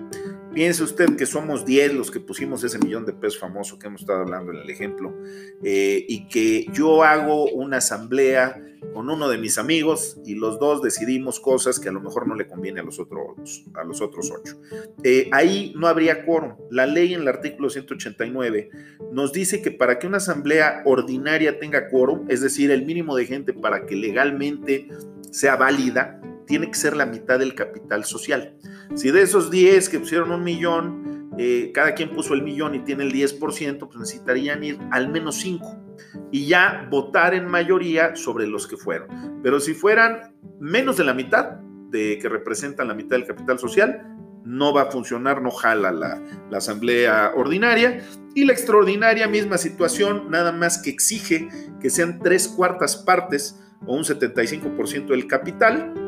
Piense 0.56 0.82
usted 0.82 1.16
que 1.16 1.26
somos 1.26 1.66
10 1.66 1.92
los 1.92 2.10
que 2.10 2.18
pusimos 2.18 2.64
ese 2.64 2.78
millón 2.78 3.04
de 3.04 3.12
pesos 3.12 3.38
famoso 3.38 3.78
que 3.78 3.88
hemos 3.88 4.00
estado 4.00 4.20
hablando 4.20 4.52
en 4.52 4.60
el 4.60 4.70
ejemplo, 4.70 5.14
eh, 5.62 6.02
y 6.08 6.28
que 6.28 6.64
yo 6.72 7.04
hago 7.04 7.50
una 7.50 7.76
asamblea 7.76 8.58
con 8.94 9.10
uno 9.10 9.28
de 9.28 9.36
mis 9.36 9.58
amigos 9.58 10.18
y 10.24 10.34
los 10.34 10.58
dos 10.58 10.80
decidimos 10.80 11.40
cosas 11.40 11.78
que 11.78 11.90
a 11.90 11.92
lo 11.92 12.00
mejor 12.00 12.26
no 12.26 12.34
le 12.34 12.46
conviene 12.46 12.80
a 12.80 12.84
los 12.84 12.98
otros, 12.98 13.66
a 13.74 13.84
los 13.84 14.00
otros 14.00 14.32
ocho. 14.34 14.58
Eh, 15.04 15.28
ahí 15.30 15.74
no 15.76 15.88
habría 15.88 16.24
quórum. 16.24 16.54
La 16.70 16.86
ley 16.86 17.12
en 17.12 17.20
el 17.20 17.28
artículo 17.28 17.68
189 17.68 18.70
nos 19.12 19.34
dice 19.34 19.60
que 19.60 19.72
para 19.72 19.98
que 19.98 20.06
una 20.06 20.16
asamblea 20.16 20.80
ordinaria 20.86 21.58
tenga 21.58 21.90
quórum, 21.90 22.24
es 22.30 22.40
decir, 22.40 22.70
el 22.70 22.86
mínimo 22.86 23.14
de 23.14 23.26
gente 23.26 23.52
para 23.52 23.84
que 23.84 23.94
legalmente 23.94 24.88
sea 25.30 25.56
válida, 25.56 26.18
tiene 26.46 26.70
que 26.70 26.78
ser 26.78 26.96
la 26.96 27.04
mitad 27.04 27.38
del 27.38 27.54
capital 27.54 28.06
social. 28.06 28.56
Si 28.94 29.10
de 29.10 29.22
esos 29.22 29.50
10 29.50 29.88
que 29.88 29.98
pusieron 30.00 30.30
un 30.30 30.44
millón, 30.44 31.30
eh, 31.38 31.70
cada 31.74 31.94
quien 31.94 32.10
puso 32.10 32.34
el 32.34 32.42
millón 32.42 32.74
y 32.74 32.80
tiene 32.80 33.04
el 33.04 33.12
10%, 33.12 33.78
pues 33.78 33.98
necesitarían 33.98 34.62
ir 34.64 34.78
al 34.90 35.08
menos 35.08 35.36
5 35.36 35.84
y 36.30 36.46
ya 36.46 36.88
votar 36.90 37.34
en 37.34 37.46
mayoría 37.46 38.16
sobre 38.16 38.46
los 38.46 38.66
que 38.66 38.76
fueron. 38.76 39.40
Pero 39.42 39.60
si 39.60 39.74
fueran 39.74 40.34
menos 40.60 40.96
de 40.96 41.04
la 41.04 41.14
mitad 41.14 41.60
de 41.90 42.18
que 42.18 42.28
representan 42.28 42.88
la 42.88 42.94
mitad 42.94 43.16
del 43.16 43.26
capital 43.26 43.58
social, 43.58 44.16
no 44.44 44.72
va 44.72 44.82
a 44.82 44.90
funcionar, 44.90 45.42
no 45.42 45.50
jala 45.50 45.90
la, 45.90 46.22
la, 46.50 46.58
asamblea 46.58 47.32
ordinaria. 47.34 48.00
Y 48.34 48.44
la 48.44 48.52
extraordinaria, 48.52 49.26
misma 49.26 49.58
situación, 49.58 50.30
nada 50.30 50.52
más 50.52 50.78
que 50.78 50.90
exige 50.90 51.48
que 51.80 51.90
sean 51.90 52.20
tres 52.20 52.46
cuartas 52.48 52.96
partes 52.96 53.60
o 53.86 53.94
un 53.94 54.04
75% 54.04 55.08
del 55.08 55.26
capital 55.26 56.05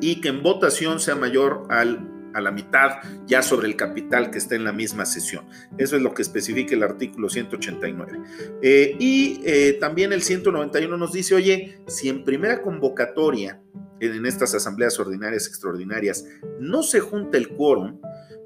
y 0.00 0.20
que 0.20 0.28
en 0.28 0.42
votación 0.42 1.00
sea 1.00 1.14
mayor 1.14 1.66
al, 1.70 2.08
a 2.34 2.40
la 2.40 2.50
mitad 2.50 2.98
ya 3.26 3.42
sobre 3.42 3.68
el 3.68 3.76
capital 3.76 4.30
que 4.30 4.38
está 4.38 4.54
en 4.54 4.64
la 4.64 4.72
misma 4.72 5.06
sesión. 5.06 5.44
Eso 5.76 5.96
es 5.96 6.02
lo 6.02 6.14
que 6.14 6.22
especifica 6.22 6.74
el 6.74 6.82
artículo 6.82 7.28
189. 7.28 8.20
Eh, 8.62 8.96
y 8.98 9.40
eh, 9.44 9.76
también 9.80 10.12
el 10.12 10.22
191 10.22 10.96
nos 10.96 11.12
dice, 11.12 11.34
oye, 11.34 11.80
si 11.86 12.08
en 12.08 12.24
primera 12.24 12.62
convocatoria, 12.62 13.60
en 14.00 14.26
estas 14.26 14.54
asambleas 14.54 14.98
ordinarias 15.00 15.46
extraordinarias, 15.48 16.24
no 16.60 16.82
se 16.82 17.00
junta 17.00 17.36
el 17.36 17.48
quórum, 17.48 18.00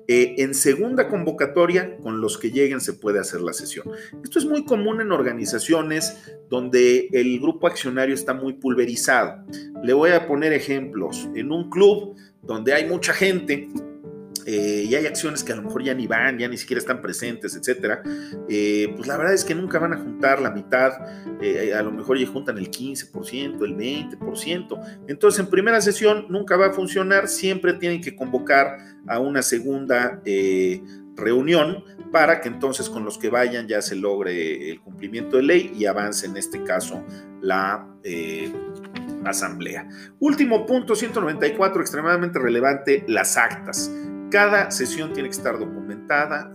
eh, 0.09 0.35
en 0.39 0.55
segunda 0.55 1.09
convocatoria, 1.09 1.97
con 1.99 2.21
los 2.21 2.39
que 2.39 2.51
lleguen 2.51 2.81
se 2.81 2.95
puede 2.95 3.21
hacer 3.21 3.41
la 3.41 3.53
sesión. 3.53 3.87
Esto 4.23 4.39
es 4.39 4.45
muy 4.45 4.65
común 4.65 5.01
en 5.01 5.13
organizaciones 5.13 6.17
donde 6.49 7.09
el 7.13 7.41
grupo 7.41 7.67
accionario 7.67 8.15
está 8.15 8.35
muy 8.35 8.55
pulverizado. 8.55 9.45
Le 9.83 9.93
voy 9.93 10.11
a 10.11 10.27
poner 10.27 10.53
ejemplos. 10.53 11.29
En 11.35 11.53
un 11.53 11.71
club 11.71 12.17
donde 12.43 12.75
hay 12.75 12.87
mucha 12.87 13.13
gente, 13.13 13.69
eh, 14.47 14.87
y 14.89 14.95
hay 14.95 15.07
acciones 15.07 15.45
que 15.45 15.53
a 15.53 15.57
lo 15.57 15.63
mejor 15.63 15.83
ya 15.83 15.95
ni 15.95 16.07
van, 16.07 16.39
ya 16.39 16.49
ni 16.49 16.57
siquiera 16.57 16.79
están 16.79 17.01
presentes, 17.01 17.55
etcétera, 17.55 18.03
eh, 18.49 18.93
pues 18.97 19.07
la 19.07 19.17
verdad 19.17 19.35
es 19.35 19.45
que 19.45 19.55
nunca 19.55 19.79
van 19.79 19.93
a 19.93 19.99
juntar 19.99 20.41
la 20.41 20.51
mitad, 20.51 20.93
eh, 21.41 21.73
a 21.75 21.83
lo 21.83 21.93
mejor 21.93 22.19
ya 22.19 22.27
juntan 22.27 22.59
el 22.59 22.71
15%, 22.71 23.65
el 23.65 23.77
20%. 23.77 24.81
Entonces, 25.09 25.41
en 25.41 25.47
primera 25.47 25.81
sesión 25.81 26.27
nunca 26.29 26.57
va 26.57 26.67
a 26.67 26.73
funcionar, 26.73 27.29
siempre 27.29 27.75
tienen 27.75 28.01
que 28.01 28.15
convocar 28.17 28.79
a 29.07 29.19
una 29.19 29.43
segunda 29.43 30.23
reunión 31.15 31.85
para 32.11 32.41
que 32.41 32.49
entonces 32.49 32.89
con 32.89 33.05
los 33.05 33.19
que 33.19 33.29
vayan 33.29 33.67
ya 33.67 33.83
se 33.83 33.97
logre 33.97 34.71
el 34.71 34.81
cumplimiento 34.81 35.37
de 35.37 35.43
ley 35.43 35.73
y 35.77 35.87
avance 35.87 36.27
en 36.27 36.37
este 36.37 36.63
caso 36.63 37.05
la 37.41 37.87
asamblea. 39.25 39.89
Último 40.21 40.67
punto, 40.67 40.95
194, 40.95 41.81
extremadamente 41.81 42.39
relevante, 42.39 43.05
las 43.09 43.37
actas. 43.37 43.91
Cada 44.33 44.71
sesión 44.71 45.13
tiene 45.13 45.29
que 45.29 45.37
estar 45.37 45.59
documentada 45.59 46.02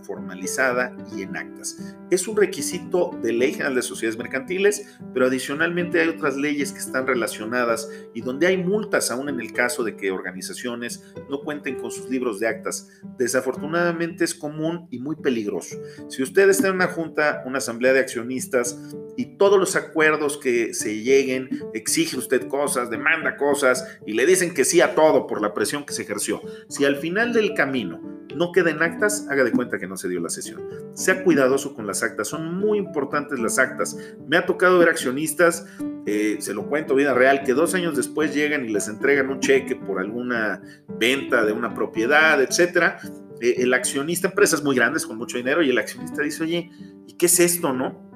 formalizada 0.02 0.96
y 1.14 1.22
en 1.22 1.36
actas. 1.36 1.96
Es 2.10 2.28
un 2.28 2.36
requisito 2.36 3.10
de 3.22 3.32
Ley 3.32 3.52
General 3.52 3.74
de 3.74 3.82
Sociedades 3.82 4.18
Mercantiles, 4.18 4.98
pero 5.12 5.26
adicionalmente 5.26 6.00
hay 6.00 6.08
otras 6.08 6.36
leyes 6.36 6.72
que 6.72 6.78
están 6.78 7.06
relacionadas 7.06 7.90
y 8.14 8.20
donde 8.20 8.46
hay 8.46 8.56
multas 8.56 9.10
aún 9.10 9.28
en 9.28 9.40
el 9.40 9.52
caso 9.52 9.84
de 9.84 9.96
que 9.96 10.10
organizaciones 10.10 11.04
no 11.28 11.40
cuenten 11.40 11.78
con 11.78 11.90
sus 11.90 12.08
libros 12.08 12.40
de 12.40 12.48
actas. 12.48 12.88
Desafortunadamente 13.18 14.24
es 14.24 14.34
común 14.34 14.86
y 14.90 14.98
muy 14.98 15.16
peligroso. 15.16 15.76
Si 16.08 16.22
usted 16.22 16.48
está 16.48 16.68
en 16.68 16.76
una 16.76 16.88
junta, 16.88 17.42
una 17.44 17.58
asamblea 17.58 17.92
de 17.92 18.00
accionistas 18.00 18.78
y 19.16 19.36
todos 19.36 19.58
los 19.58 19.76
acuerdos 19.76 20.38
que 20.38 20.72
se 20.74 21.02
lleguen, 21.02 21.48
exige 21.74 22.16
usted 22.16 22.48
cosas, 22.48 22.90
demanda 22.90 23.36
cosas 23.36 23.98
y 24.06 24.12
le 24.12 24.26
dicen 24.26 24.54
que 24.54 24.64
sí 24.64 24.80
a 24.80 24.94
todo 24.94 25.26
por 25.26 25.42
la 25.42 25.52
presión 25.52 25.84
que 25.84 25.92
se 25.92 26.02
ejerció. 26.02 26.40
Si 26.68 26.84
al 26.84 26.96
final 26.96 27.32
del 27.32 27.54
camino 27.54 28.00
no 28.34 28.52
queda 28.52 28.70
en 28.70 28.82
actas, 28.82 29.26
haga 29.30 29.44
de 29.48 29.56
cuenta 29.56 29.78
que 29.78 29.86
no 29.86 29.96
se 29.96 30.08
dio 30.08 30.20
la 30.20 30.28
sesión. 30.28 30.62
Sea 30.94 31.22
cuidadoso 31.24 31.74
con 31.74 31.86
las 31.86 32.02
actas, 32.02 32.28
son 32.28 32.54
muy 32.58 32.78
importantes 32.78 33.38
las 33.38 33.58
actas. 33.58 33.96
Me 34.26 34.36
ha 34.36 34.46
tocado 34.46 34.78
ver 34.78 34.88
accionistas, 34.88 35.66
eh, 36.06 36.36
se 36.40 36.54
lo 36.54 36.66
cuento 36.66 36.94
vida 36.94 37.14
real, 37.14 37.42
que 37.44 37.54
dos 37.54 37.74
años 37.74 37.96
después 37.96 38.34
llegan 38.34 38.64
y 38.64 38.68
les 38.68 38.88
entregan 38.88 39.28
un 39.28 39.40
cheque 39.40 39.76
por 39.76 40.00
alguna 40.00 40.62
venta 40.88 41.44
de 41.44 41.52
una 41.52 41.74
propiedad, 41.74 42.40
etcétera. 42.42 42.98
Eh, 43.40 43.56
el 43.58 43.74
accionista, 43.74 44.28
empresas 44.28 44.62
muy 44.62 44.74
grandes 44.74 45.06
con 45.06 45.18
mucho 45.18 45.36
dinero, 45.36 45.62
y 45.62 45.70
el 45.70 45.78
accionista 45.78 46.22
dice, 46.22 46.42
oye, 46.42 46.70
¿y 47.06 47.14
qué 47.14 47.26
es 47.26 47.40
esto, 47.40 47.72
no? 47.72 48.08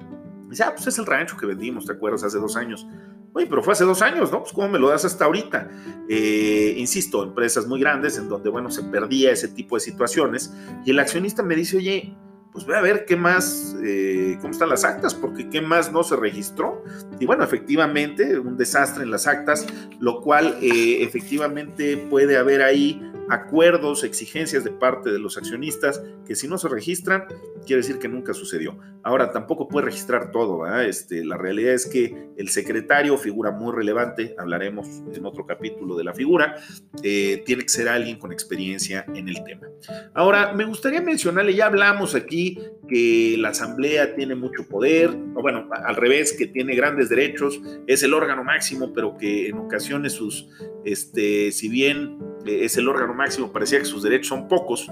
dice, 0.49 0.63
ah, 0.63 0.73
pues 0.75 0.85
es 0.87 0.99
el 0.99 1.05
rancho 1.05 1.35
que 1.35 1.45
vendimos, 1.47 1.85
¿te 1.85 1.93
acuerdas? 1.93 2.23
Hace 2.23 2.37
dos 2.37 2.55
años. 2.55 2.87
Oye, 3.33 3.47
pero 3.47 3.63
fue 3.63 3.73
hace 3.73 3.83
dos 3.83 4.01
años, 4.01 4.31
¿no? 4.31 4.41
Pues 4.41 4.53
¿cómo 4.53 4.69
me 4.69 4.79
lo 4.79 4.89
das 4.89 5.05
hasta 5.05 5.25
ahorita? 5.25 5.69
Eh, 6.07 6.75
insisto, 6.77 7.23
empresas 7.23 7.65
muy 7.65 7.79
grandes 7.79 8.17
en 8.17 8.29
donde, 8.29 8.49
bueno, 8.49 8.69
se 8.69 8.83
perdía 8.83 9.31
ese 9.31 9.47
tipo 9.47 9.75
de 9.75 9.81
situaciones 9.81 10.53
y 10.85 10.91
el 10.91 10.99
accionista 10.99 11.41
me 11.41 11.55
dice, 11.55 11.77
oye, 11.77 12.15
pues 12.51 12.67
voy 12.67 12.75
a 12.75 12.81
ver 12.81 13.05
qué 13.05 13.15
más, 13.15 13.75
eh, 13.83 14.37
cómo 14.39 14.51
están 14.51 14.69
las 14.69 14.83
actas, 14.83 15.15
porque 15.15 15.49
qué 15.49 15.59
más 15.59 15.91
no 15.91 16.03
se 16.03 16.15
registró. 16.15 16.83
Y 17.19 17.25
bueno, 17.25 17.43
efectivamente, 17.43 18.37
un 18.37 18.55
desastre 18.55 19.03
en 19.03 19.09
las 19.09 19.25
actas, 19.25 19.65
lo 19.99 20.21
cual 20.21 20.59
eh, 20.61 21.01
efectivamente 21.01 21.97
puede 21.97 22.37
haber 22.37 22.61
ahí 22.61 23.01
acuerdos, 23.29 24.03
exigencias 24.03 24.63
de 24.63 24.71
parte 24.71 25.11
de 25.11 25.19
los 25.19 25.37
accionistas 25.37 26.01
que 26.25 26.35
si 26.35 26.47
no 26.47 26.57
se 26.57 26.67
registran, 26.67 27.25
quiere 27.65 27.81
decir 27.81 27.99
que 27.99 28.07
nunca 28.07 28.33
sucedió. 28.33 28.77
Ahora, 29.03 29.31
tampoco 29.31 29.67
puede 29.67 29.87
registrar 29.87 30.31
todo. 30.31 30.65
Este, 30.81 31.25
la 31.25 31.37
realidad 31.37 31.73
es 31.73 31.85
que 31.85 32.29
el 32.37 32.49
secretario, 32.49 33.17
figura 33.17 33.51
muy 33.51 33.73
relevante, 33.73 34.35
hablaremos 34.37 34.87
en 35.13 35.25
otro 35.25 35.45
capítulo 35.45 35.95
de 35.95 36.03
la 36.03 36.13
figura, 36.13 36.55
eh, 37.01 37.43
tiene 37.45 37.63
que 37.63 37.69
ser 37.69 37.89
alguien 37.89 38.17
con 38.17 38.31
experiencia 38.31 39.05
en 39.13 39.27
el 39.27 39.43
tema. 39.43 39.67
Ahora, 40.13 40.53
me 40.53 40.65
gustaría 40.65 41.01
mencionarle, 41.01 41.53
ya 41.53 41.65
hablamos 41.65 42.15
aquí 42.15 42.59
que 42.87 43.35
la 43.37 43.49
Asamblea 43.49 44.15
tiene 44.15 44.35
mucho 44.35 44.67
poder, 44.67 45.09
o 45.35 45.41
bueno, 45.41 45.69
al 45.71 45.95
revés, 45.95 46.33
que 46.33 46.47
tiene 46.47 46.75
grandes 46.75 47.09
derechos, 47.09 47.61
es 47.87 48.03
el 48.03 48.13
órgano 48.13 48.43
máximo, 48.43 48.93
pero 48.93 49.17
que 49.17 49.49
en 49.49 49.57
ocasiones 49.57 50.13
sus, 50.13 50.47
este, 50.85 51.51
si 51.51 51.69
bien 51.69 52.17
es 52.45 52.77
el 52.77 52.87
órgano 52.87 53.13
máximo, 53.13 53.51
parecía 53.51 53.79
que 53.79 53.85
sus 53.85 54.03
derechos 54.03 54.27
son 54.27 54.47
pocos, 54.47 54.89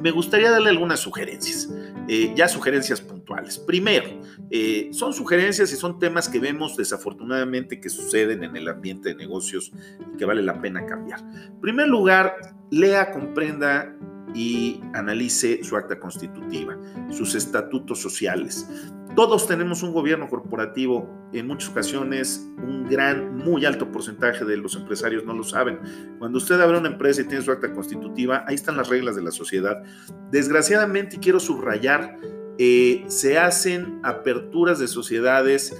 me 0.00 0.10
gustaría 0.10 0.50
darle 0.50 0.70
algunas 0.70 1.00
sugerencias, 1.00 1.68
eh, 2.08 2.32
ya 2.36 2.48
sugerencias 2.48 3.00
puntuales. 3.00 3.58
Primero, 3.58 4.06
eh, 4.50 4.90
son 4.92 5.12
sugerencias 5.12 5.72
y 5.72 5.76
son 5.76 5.98
temas 5.98 6.28
que 6.28 6.38
vemos 6.38 6.76
desafortunadamente 6.76 7.80
que 7.80 7.88
suceden 7.88 8.44
en 8.44 8.56
el 8.56 8.68
ambiente 8.68 9.08
de 9.08 9.14
negocios 9.16 9.72
y 10.14 10.16
que 10.16 10.24
vale 10.24 10.42
la 10.42 10.60
pena 10.60 10.86
cambiar. 10.86 11.20
En 11.20 11.60
primer 11.60 11.88
lugar, 11.88 12.36
lea, 12.70 13.10
comprenda 13.10 13.96
y 14.34 14.80
analice 14.94 15.64
su 15.64 15.76
acta 15.76 15.98
constitutiva, 15.98 16.78
sus 17.10 17.34
estatutos 17.34 18.00
sociales. 18.00 18.68
Todos 19.16 19.46
tenemos 19.48 19.82
un 19.82 19.94
gobierno 19.94 20.28
corporativo, 20.28 21.08
en 21.32 21.46
muchas 21.46 21.70
ocasiones 21.70 22.46
un 22.58 22.86
gran, 22.86 23.34
muy 23.38 23.64
alto 23.64 23.90
porcentaje 23.90 24.44
de 24.44 24.58
los 24.58 24.76
empresarios 24.76 25.24
no 25.24 25.32
lo 25.32 25.42
saben. 25.42 25.80
Cuando 26.18 26.36
usted 26.36 26.60
abre 26.60 26.76
una 26.76 26.88
empresa 26.88 27.22
y 27.22 27.24
tiene 27.24 27.42
su 27.42 27.50
acta 27.50 27.72
constitutiva, 27.72 28.44
ahí 28.46 28.56
están 28.56 28.76
las 28.76 28.90
reglas 28.90 29.16
de 29.16 29.22
la 29.22 29.30
sociedad. 29.30 29.82
Desgraciadamente, 30.30 31.18
quiero 31.18 31.40
subrayar, 31.40 32.18
eh, 32.58 33.06
se 33.08 33.38
hacen 33.38 34.00
aperturas 34.02 34.78
de 34.78 34.86
sociedades 34.86 35.74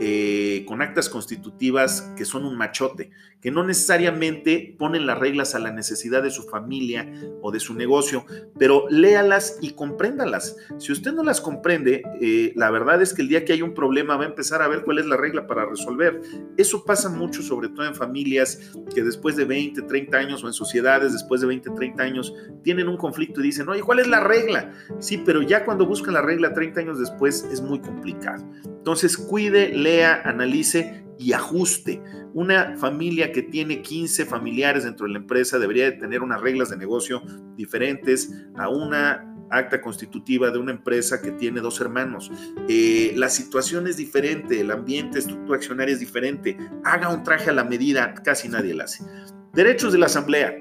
eh, 0.00 0.64
con 0.66 0.82
actas 0.82 1.08
constitutivas 1.08 2.12
que 2.16 2.24
son 2.24 2.44
un 2.44 2.56
machote, 2.56 3.12
que 3.40 3.50
no 3.50 3.64
necesariamente 3.64 4.74
ponen 4.78 5.06
las 5.06 5.18
reglas 5.18 5.54
a 5.54 5.58
la 5.58 5.72
necesidad 5.72 6.22
de 6.22 6.30
su 6.30 6.42
familia 6.42 7.10
o 7.40 7.50
de 7.50 7.60
su 7.60 7.74
negocio, 7.74 8.24
pero 8.58 8.86
léalas 8.90 9.58
y 9.60 9.72
compréndalas. 9.72 10.56
Si 10.78 10.92
usted 10.92 11.12
no 11.12 11.22
las 11.22 11.40
comprende, 11.40 12.02
eh, 12.20 12.52
la 12.56 12.70
verdad 12.70 13.00
es 13.00 13.14
que 13.14 13.22
el 13.22 13.28
día 13.28 13.44
que 13.44 13.54
hay 13.54 13.62
un 13.62 13.74
problema 13.74 14.16
va 14.16 14.24
a 14.24 14.28
empezar 14.28 14.62
a 14.62 14.68
ver 14.68 14.82
cuál 14.84 14.98
es 14.98 15.06
la 15.06 15.16
regla 15.16 15.46
para 15.46 15.64
resolver. 15.64 16.20
Eso 16.56 16.84
pasa 16.84 17.08
mucho, 17.08 17.42
sobre 17.42 17.68
todo 17.68 17.86
en 17.86 17.94
familias 17.94 18.72
que 18.94 19.02
después 19.02 19.36
de 19.36 19.44
20, 19.44 19.82
30 19.82 20.16
años 20.18 20.44
o 20.44 20.46
en 20.46 20.52
sociedades 20.52 21.12
después 21.12 21.40
de 21.40 21.46
20, 21.46 21.70
30 21.70 22.02
años 22.02 22.34
tienen 22.62 22.88
un 22.88 22.96
conflicto 22.96 23.40
y 23.40 23.44
dicen, 23.44 23.68
oye, 23.68 23.80
¿cuál 23.80 24.00
es 24.00 24.06
la 24.06 24.20
regla? 24.20 24.72
Sí, 24.98 25.22
pero 25.24 25.42
ya 25.42 25.64
cuando 25.64 25.86
buscan 25.86 26.14
la 26.14 26.22
regla 26.22 26.52
30 26.52 26.80
años 26.80 26.98
después 26.98 27.46
es 27.50 27.60
muy 27.62 27.80
complicado. 27.80 28.44
Entonces, 28.64 29.16
cuide, 29.16 29.70
lea, 29.74 30.22
analice 30.24 31.04
y 31.20 31.34
ajuste. 31.34 32.02
Una 32.32 32.76
familia 32.78 33.30
que 33.30 33.42
tiene 33.42 33.82
15 33.82 34.24
familiares 34.24 34.84
dentro 34.84 35.06
de 35.06 35.12
la 35.12 35.18
empresa 35.18 35.58
debería 35.58 35.84
de 35.84 35.92
tener 35.92 36.22
unas 36.22 36.40
reglas 36.40 36.70
de 36.70 36.78
negocio 36.78 37.22
diferentes 37.56 38.32
a 38.56 38.70
una 38.70 39.26
acta 39.50 39.80
constitutiva 39.82 40.50
de 40.50 40.58
una 40.58 40.72
empresa 40.72 41.20
que 41.20 41.32
tiene 41.32 41.60
dos 41.60 41.80
hermanos. 41.80 42.30
Eh, 42.68 43.12
la 43.16 43.28
situación 43.28 43.86
es 43.86 43.98
diferente, 43.98 44.60
el 44.60 44.70
ambiente, 44.70 45.18
estructura 45.18 45.58
accionaria 45.58 45.92
es 45.92 46.00
diferente. 46.00 46.56
Haga 46.84 47.12
un 47.12 47.22
traje 47.22 47.50
a 47.50 47.52
la 47.52 47.64
medida, 47.64 48.14
casi 48.14 48.48
nadie 48.48 48.72
lo 48.72 48.84
hace. 48.84 49.04
Derechos 49.52 49.92
de 49.92 49.98
la 49.98 50.06
asamblea. 50.06 50.56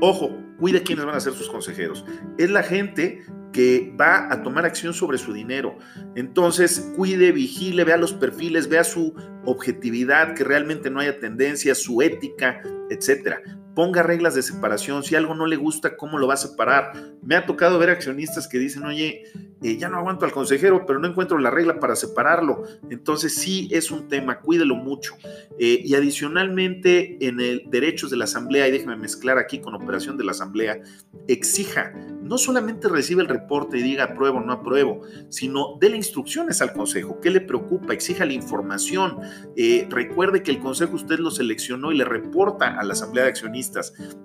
Ojo, 0.00 0.30
cuide 0.60 0.84
quiénes 0.84 1.04
van 1.04 1.16
a 1.16 1.20
ser 1.20 1.32
sus 1.32 1.48
consejeros. 1.48 2.04
Es 2.36 2.50
la 2.50 2.62
gente 2.62 3.24
que 3.52 3.94
va 3.98 4.32
a 4.32 4.42
tomar 4.42 4.64
acción 4.64 4.92
sobre 4.92 5.18
su 5.18 5.32
dinero. 5.32 5.78
Entonces, 6.14 6.92
cuide, 6.96 7.32
vigile, 7.32 7.84
vea 7.84 7.96
los 7.96 8.12
perfiles, 8.12 8.68
vea 8.68 8.84
su 8.84 9.14
objetividad, 9.44 10.34
que 10.34 10.44
realmente 10.44 10.90
no 10.90 11.00
haya 11.00 11.18
tendencia, 11.18 11.74
su 11.74 12.02
ética, 12.02 12.60
etcétera 12.90 13.42
ponga 13.78 14.02
reglas 14.02 14.34
de 14.34 14.42
separación. 14.42 15.04
Si 15.04 15.14
algo 15.14 15.36
no 15.36 15.46
le 15.46 15.54
gusta, 15.54 15.96
¿cómo 15.96 16.18
lo 16.18 16.26
va 16.26 16.34
a 16.34 16.36
separar? 16.36 16.94
Me 17.22 17.36
ha 17.36 17.46
tocado 17.46 17.78
ver 17.78 17.90
accionistas 17.90 18.48
que 18.48 18.58
dicen, 18.58 18.82
oye, 18.82 19.22
eh, 19.62 19.76
ya 19.76 19.88
no 19.88 19.98
aguanto 19.98 20.24
al 20.24 20.32
consejero, 20.32 20.84
pero 20.84 20.98
no 20.98 21.06
encuentro 21.06 21.38
la 21.38 21.48
regla 21.48 21.78
para 21.78 21.94
separarlo. 21.94 22.64
Entonces 22.90 23.36
sí 23.36 23.68
es 23.70 23.92
un 23.92 24.08
tema, 24.08 24.40
cuídelo 24.40 24.74
mucho. 24.74 25.14
Eh, 25.60 25.80
y 25.84 25.94
adicionalmente, 25.94 27.18
en 27.20 27.40
el 27.40 27.70
derechos 27.70 28.10
de 28.10 28.16
la 28.16 28.24
asamblea, 28.24 28.66
y 28.66 28.72
déjeme 28.72 28.96
mezclar 28.96 29.38
aquí 29.38 29.60
con 29.60 29.76
operación 29.76 30.16
de 30.16 30.24
la 30.24 30.32
asamblea, 30.32 30.80
exija, 31.28 31.92
no 32.20 32.36
solamente 32.36 32.88
recibe 32.88 33.22
el 33.22 33.28
reporte 33.28 33.78
y 33.78 33.82
diga 33.82 34.04
apruebo 34.04 34.38
o 34.38 34.40
no 34.40 34.54
apruebo, 34.54 35.02
sino 35.28 35.78
déle 35.80 35.96
instrucciones 35.96 36.60
al 36.62 36.72
consejo. 36.72 37.20
¿Qué 37.20 37.30
le 37.30 37.40
preocupa? 37.40 37.92
Exija 37.92 38.24
la 38.24 38.32
información. 38.32 39.18
Eh, 39.56 39.86
recuerde 39.88 40.42
que 40.42 40.50
el 40.50 40.58
consejo 40.58 40.96
usted 40.96 41.20
lo 41.20 41.30
seleccionó 41.30 41.92
y 41.92 41.96
le 41.96 42.04
reporta 42.04 42.76
a 42.76 42.82
la 42.82 42.94
asamblea 42.94 43.22
de 43.22 43.30
accionistas 43.30 43.67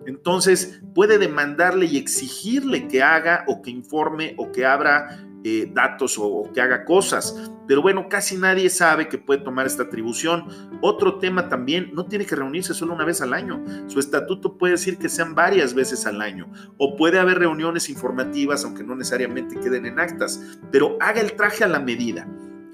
entonces 0.05 0.81
puede 0.93 1.17
demandarle 1.17 1.85
y 1.85 1.97
exigirle 1.97 2.87
que 2.87 3.01
haga 3.01 3.43
o 3.47 3.61
que 3.61 3.71
informe 3.71 4.35
o 4.37 4.51
que 4.51 4.65
abra 4.65 5.25
eh, 5.45 5.69
datos 5.73 6.17
o, 6.17 6.49
que 6.53 6.61
haga 6.61 6.85
cosas. 6.85 7.51
Pero 7.67 7.81
bueno, 7.81 8.07
casi 8.07 8.37
nadie 8.37 8.69
sabe 8.69 9.09
que 9.09 9.17
puede 9.17 9.41
tomar 9.41 9.65
esta 9.65 9.83
atribución. 9.83 10.47
Otro 10.81 11.19
tema 11.19 11.49
también, 11.49 11.91
no 11.93 12.05
tiene 12.05 12.25
que 12.25 12.35
reunirse 12.35 12.73
solo 12.73 12.93
una 12.93 13.03
vez 13.03 13.21
al 13.21 13.33
año. 13.33 13.61
Su 13.87 13.99
estatuto 13.99 14.57
puede 14.57 14.73
decir 14.73 14.97
que 14.97 15.09
sean 15.09 15.35
varias 15.35 15.73
veces 15.73 16.05
al 16.05 16.21
año. 16.21 16.49
O 16.77 16.95
puede 16.95 17.19
haber 17.19 17.39
reuniones 17.39 17.89
informativas, 17.89 18.63
aunque 18.63 18.83
no 18.83 18.95
necesariamente 18.95 19.59
queden 19.59 19.85
en 19.85 19.99
actas. 19.99 20.59
Pero 20.71 20.97
haga 21.01 21.19
el 21.19 21.33
traje 21.33 21.65
a 21.65 21.67
la 21.67 21.79
medida 21.79 22.25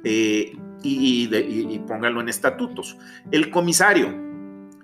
eh, 0.04 0.56
y, 0.84 1.28
y 1.34 1.80
póngalo 1.88 2.22
en 2.22 2.30
estatutos. 2.30 2.98
El 3.32 3.50
comisario, 3.50 4.29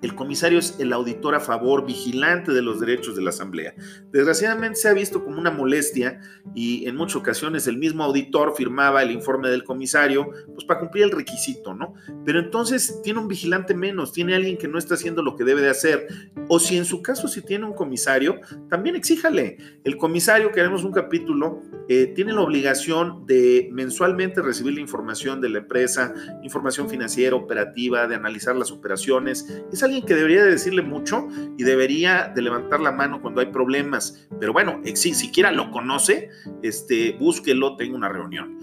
el 0.06 0.14
comisario 0.14 0.60
es 0.60 0.76
el 0.78 0.92
auditor 0.92 1.34
a 1.34 1.40
favor, 1.40 1.84
vigilante 1.84 2.52
de 2.52 2.62
los 2.62 2.78
derechos 2.78 3.16
de 3.16 3.22
la 3.22 3.30
Asamblea. 3.30 3.74
Desgraciadamente 4.12 4.78
se 4.78 4.88
ha 4.88 4.92
visto 4.92 5.24
como 5.24 5.38
una 5.38 5.50
molestia 5.50 6.20
y 6.54 6.86
en 6.86 6.94
muchas 6.94 7.16
ocasiones 7.16 7.66
el 7.66 7.76
mismo 7.76 8.04
auditor 8.04 8.54
firmaba 8.56 9.02
el 9.02 9.10
informe 9.10 9.48
del 9.48 9.64
comisario, 9.64 10.30
pues 10.54 10.64
para 10.64 10.78
cumplir 10.78 11.04
el 11.04 11.10
requisito, 11.10 11.74
¿no? 11.74 11.94
Pero 12.24 12.38
entonces 12.38 13.00
tiene 13.02 13.18
un 13.18 13.26
vigilante 13.26 13.74
menos, 13.74 14.12
tiene 14.12 14.36
alguien 14.36 14.56
que 14.56 14.68
no 14.68 14.78
está 14.78 14.94
haciendo 14.94 15.22
lo 15.22 15.34
que 15.34 15.42
debe 15.42 15.60
de 15.60 15.70
hacer. 15.70 16.06
O 16.48 16.60
si 16.60 16.76
en 16.76 16.84
su 16.84 17.02
caso 17.02 17.26
si 17.26 17.42
tiene 17.42 17.64
un 17.64 17.74
comisario, 17.74 18.40
también 18.70 18.94
exíjale. 18.94 19.58
El 19.82 19.96
comisario, 19.96 20.52
que 20.52 20.60
haremos 20.60 20.84
un 20.84 20.92
capítulo, 20.92 21.62
eh, 21.88 22.12
tiene 22.14 22.32
la 22.32 22.42
obligación 22.42 23.26
de 23.26 23.68
mensualmente 23.72 24.42
recibir 24.42 24.74
la 24.74 24.80
información 24.80 25.40
de 25.40 25.48
la 25.48 25.58
empresa, 25.58 26.12
información 26.42 26.88
financiera, 26.88 27.36
operativa, 27.36 28.06
de 28.06 28.14
analizar 28.14 28.56
las 28.56 28.70
operaciones. 28.72 29.46
Es 29.72 29.82
alguien 29.82 29.96
alguien 29.96 30.04
que 30.04 30.14
debería 30.14 30.44
de 30.44 30.50
decirle 30.50 30.82
mucho 30.82 31.28
y 31.56 31.62
debería 31.62 32.32
de 32.34 32.42
levantar 32.42 32.80
la 32.80 32.92
mano 32.92 33.20
cuando 33.22 33.40
hay 33.40 33.46
problemas. 33.46 34.28
Pero 34.40 34.52
bueno, 34.52 34.80
si 34.84 35.14
siquiera 35.14 35.52
lo 35.52 35.70
conoce, 35.70 36.28
este, 36.62 37.16
búsquelo, 37.18 37.76
tenga 37.76 37.96
una 37.96 38.08
reunión 38.08 38.58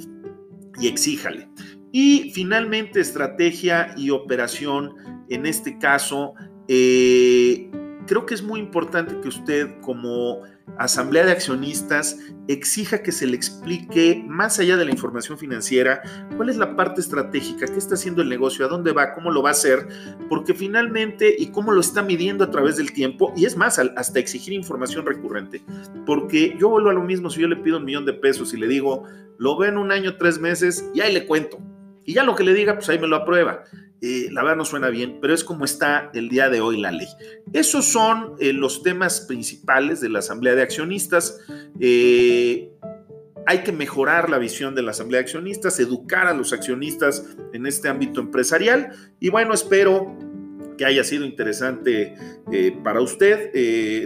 y 0.80 0.88
exíjale. 0.88 1.50
Y 1.92 2.32
finalmente, 2.34 3.00
estrategia 3.00 3.94
y 3.96 4.10
operación, 4.10 4.96
en 5.30 5.46
este 5.46 5.78
caso, 5.78 6.34
eh, 6.68 7.70
creo 8.08 8.26
que 8.26 8.34
es 8.34 8.42
muy 8.42 8.60
importante 8.60 9.20
que 9.22 9.28
usted 9.28 9.80
como 9.82 10.42
asamblea 10.78 11.26
de 11.26 11.32
accionistas 11.32 12.18
exija 12.48 13.02
que 13.02 13.12
se 13.12 13.28
le 13.28 13.36
explique, 13.36 14.24
más 14.28 14.60
allá 14.60 14.76
de 14.76 14.86
la 14.86 14.92
información 14.92 15.38
financiera, 15.38 16.02
cuál 16.36 16.50
es 16.50 16.58
la 16.58 16.76
parte 16.76 17.02
estratégica, 17.02 17.68
qué 17.68 17.78
está 17.78 17.96
haciendo 17.96 18.22
el 18.22 18.30
negocio, 18.30 18.66
a 18.66 18.70
dónde 18.70 18.92
va, 18.92 19.14
cómo 19.14 19.32
lo 19.32 19.42
va 19.42 19.50
a 19.50 19.54
hacer, 19.54 19.88
porque 20.30 20.54
finalmente, 20.54 21.34
y 21.38 21.48
cómo 21.48 21.72
lo 21.72 21.80
está 21.80 22.02
midiendo 22.02 22.44
a 22.44 22.52
través 22.52 22.78
del 22.78 22.92
tiempo, 22.92 23.34
y 23.36 23.46
es 23.46 23.56
más, 23.56 23.80
hasta 23.80 24.20
exigir 24.20 24.54
información 24.54 25.06
recurrente, 25.06 25.64
porque 26.06 26.56
yo 26.60 26.70
vuelvo 26.70 26.90
a 26.90 26.94
lo 26.94 27.04
mismo 27.04 27.30
si 27.30 27.42
yo 27.42 27.48
le 27.48 27.56
pido 27.56 27.78
un 27.78 27.86
millón 27.86 28.06
de 28.06 28.14
pesos 28.14 28.54
y 28.54 28.58
le 28.58 28.68
digo, 28.68 29.04
lo 29.38 29.58
ve 29.58 29.70
en 29.70 29.78
un 29.78 29.92
año, 29.92 30.18
tres 30.18 30.40
meses, 30.40 30.90
y 30.94 31.02
ahí 31.02 31.14
le 31.14 31.26
cuento. 31.26 31.60
Y 32.06 32.14
ya 32.14 32.24
lo 32.24 32.36
que 32.36 32.44
le 32.44 32.54
diga, 32.54 32.76
pues 32.76 32.90
ahí 32.90 33.00
me 33.00 33.08
lo 33.08 33.16
aprueba. 33.16 33.64
Eh, 34.06 34.28
la 34.34 34.42
verdad 34.42 34.58
no 34.58 34.66
suena 34.66 34.90
bien, 34.90 35.20
pero 35.22 35.34
es 35.34 35.46
como 35.46 35.64
está 35.64 36.12
el 36.14 36.28
día 36.28 36.50
de 36.50 36.60
hoy 36.60 36.76
la 36.76 36.92
ley. 36.92 37.08
Esos 37.54 37.86
son 37.86 38.36
eh, 38.38 38.52
los 38.52 38.84
temas 38.84 39.22
principales 39.22 40.02
de 40.02 40.10
la 40.10 40.20
Asamblea 40.20 40.56
de 40.56 40.62
Accionistas. 40.62 41.40
Eh, 41.80 42.70
hay 43.46 43.60
que 43.60 43.72
mejorar 43.72 44.30
la 44.30 44.40
visión 44.40 44.76
de 44.76 44.82
la 44.82 44.92
Asamblea 44.92 45.20
de 45.20 45.24
Accionistas, 45.24 45.80
educar 45.80 46.28
a 46.28 46.34
los 46.34 46.52
accionistas 46.52 47.26
en 47.54 47.66
este 47.66 47.88
ámbito 47.88 48.20
empresarial. 48.20 48.90
Y 49.22 49.30
bueno, 49.30 49.54
espero 49.54 50.18
que 50.78 50.84
haya 50.84 51.06
sido 51.06 51.24
interesante 51.24 52.16
para 52.84 53.00
usted. 53.00 53.52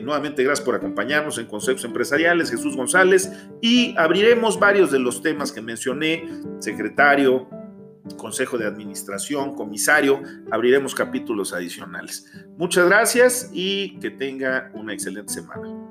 nuevamente, 0.04 0.44
gracias 0.44 0.64
por 0.64 0.76
acompañarnos 0.76 1.40
en 1.40 1.48
Consejos 1.48 1.84
Empresariales, 1.86 2.52
Jesús 2.52 2.76
González, 2.76 3.32
y 3.62 3.96
abriremos 3.98 4.60
varios 4.60 4.92
de 4.92 5.00
los 5.00 5.24
temas 5.24 5.52
que 5.52 5.62
mencioné, 5.62 6.28
secretario, 6.60 7.48
consejo 8.15 8.58
de 8.58 8.65
administración, 8.65 9.56
comisario, 9.56 10.22
abriremos 10.52 10.96
capítulos 10.96 11.54
adicionales. 11.54 12.32
Muchas 12.58 12.88
gracias 12.88 13.50
y 13.54 14.00
que 14.00 14.10
tenga 14.10 14.72
una 14.74 14.93
excelente 14.93 15.34
semana. 15.34 15.87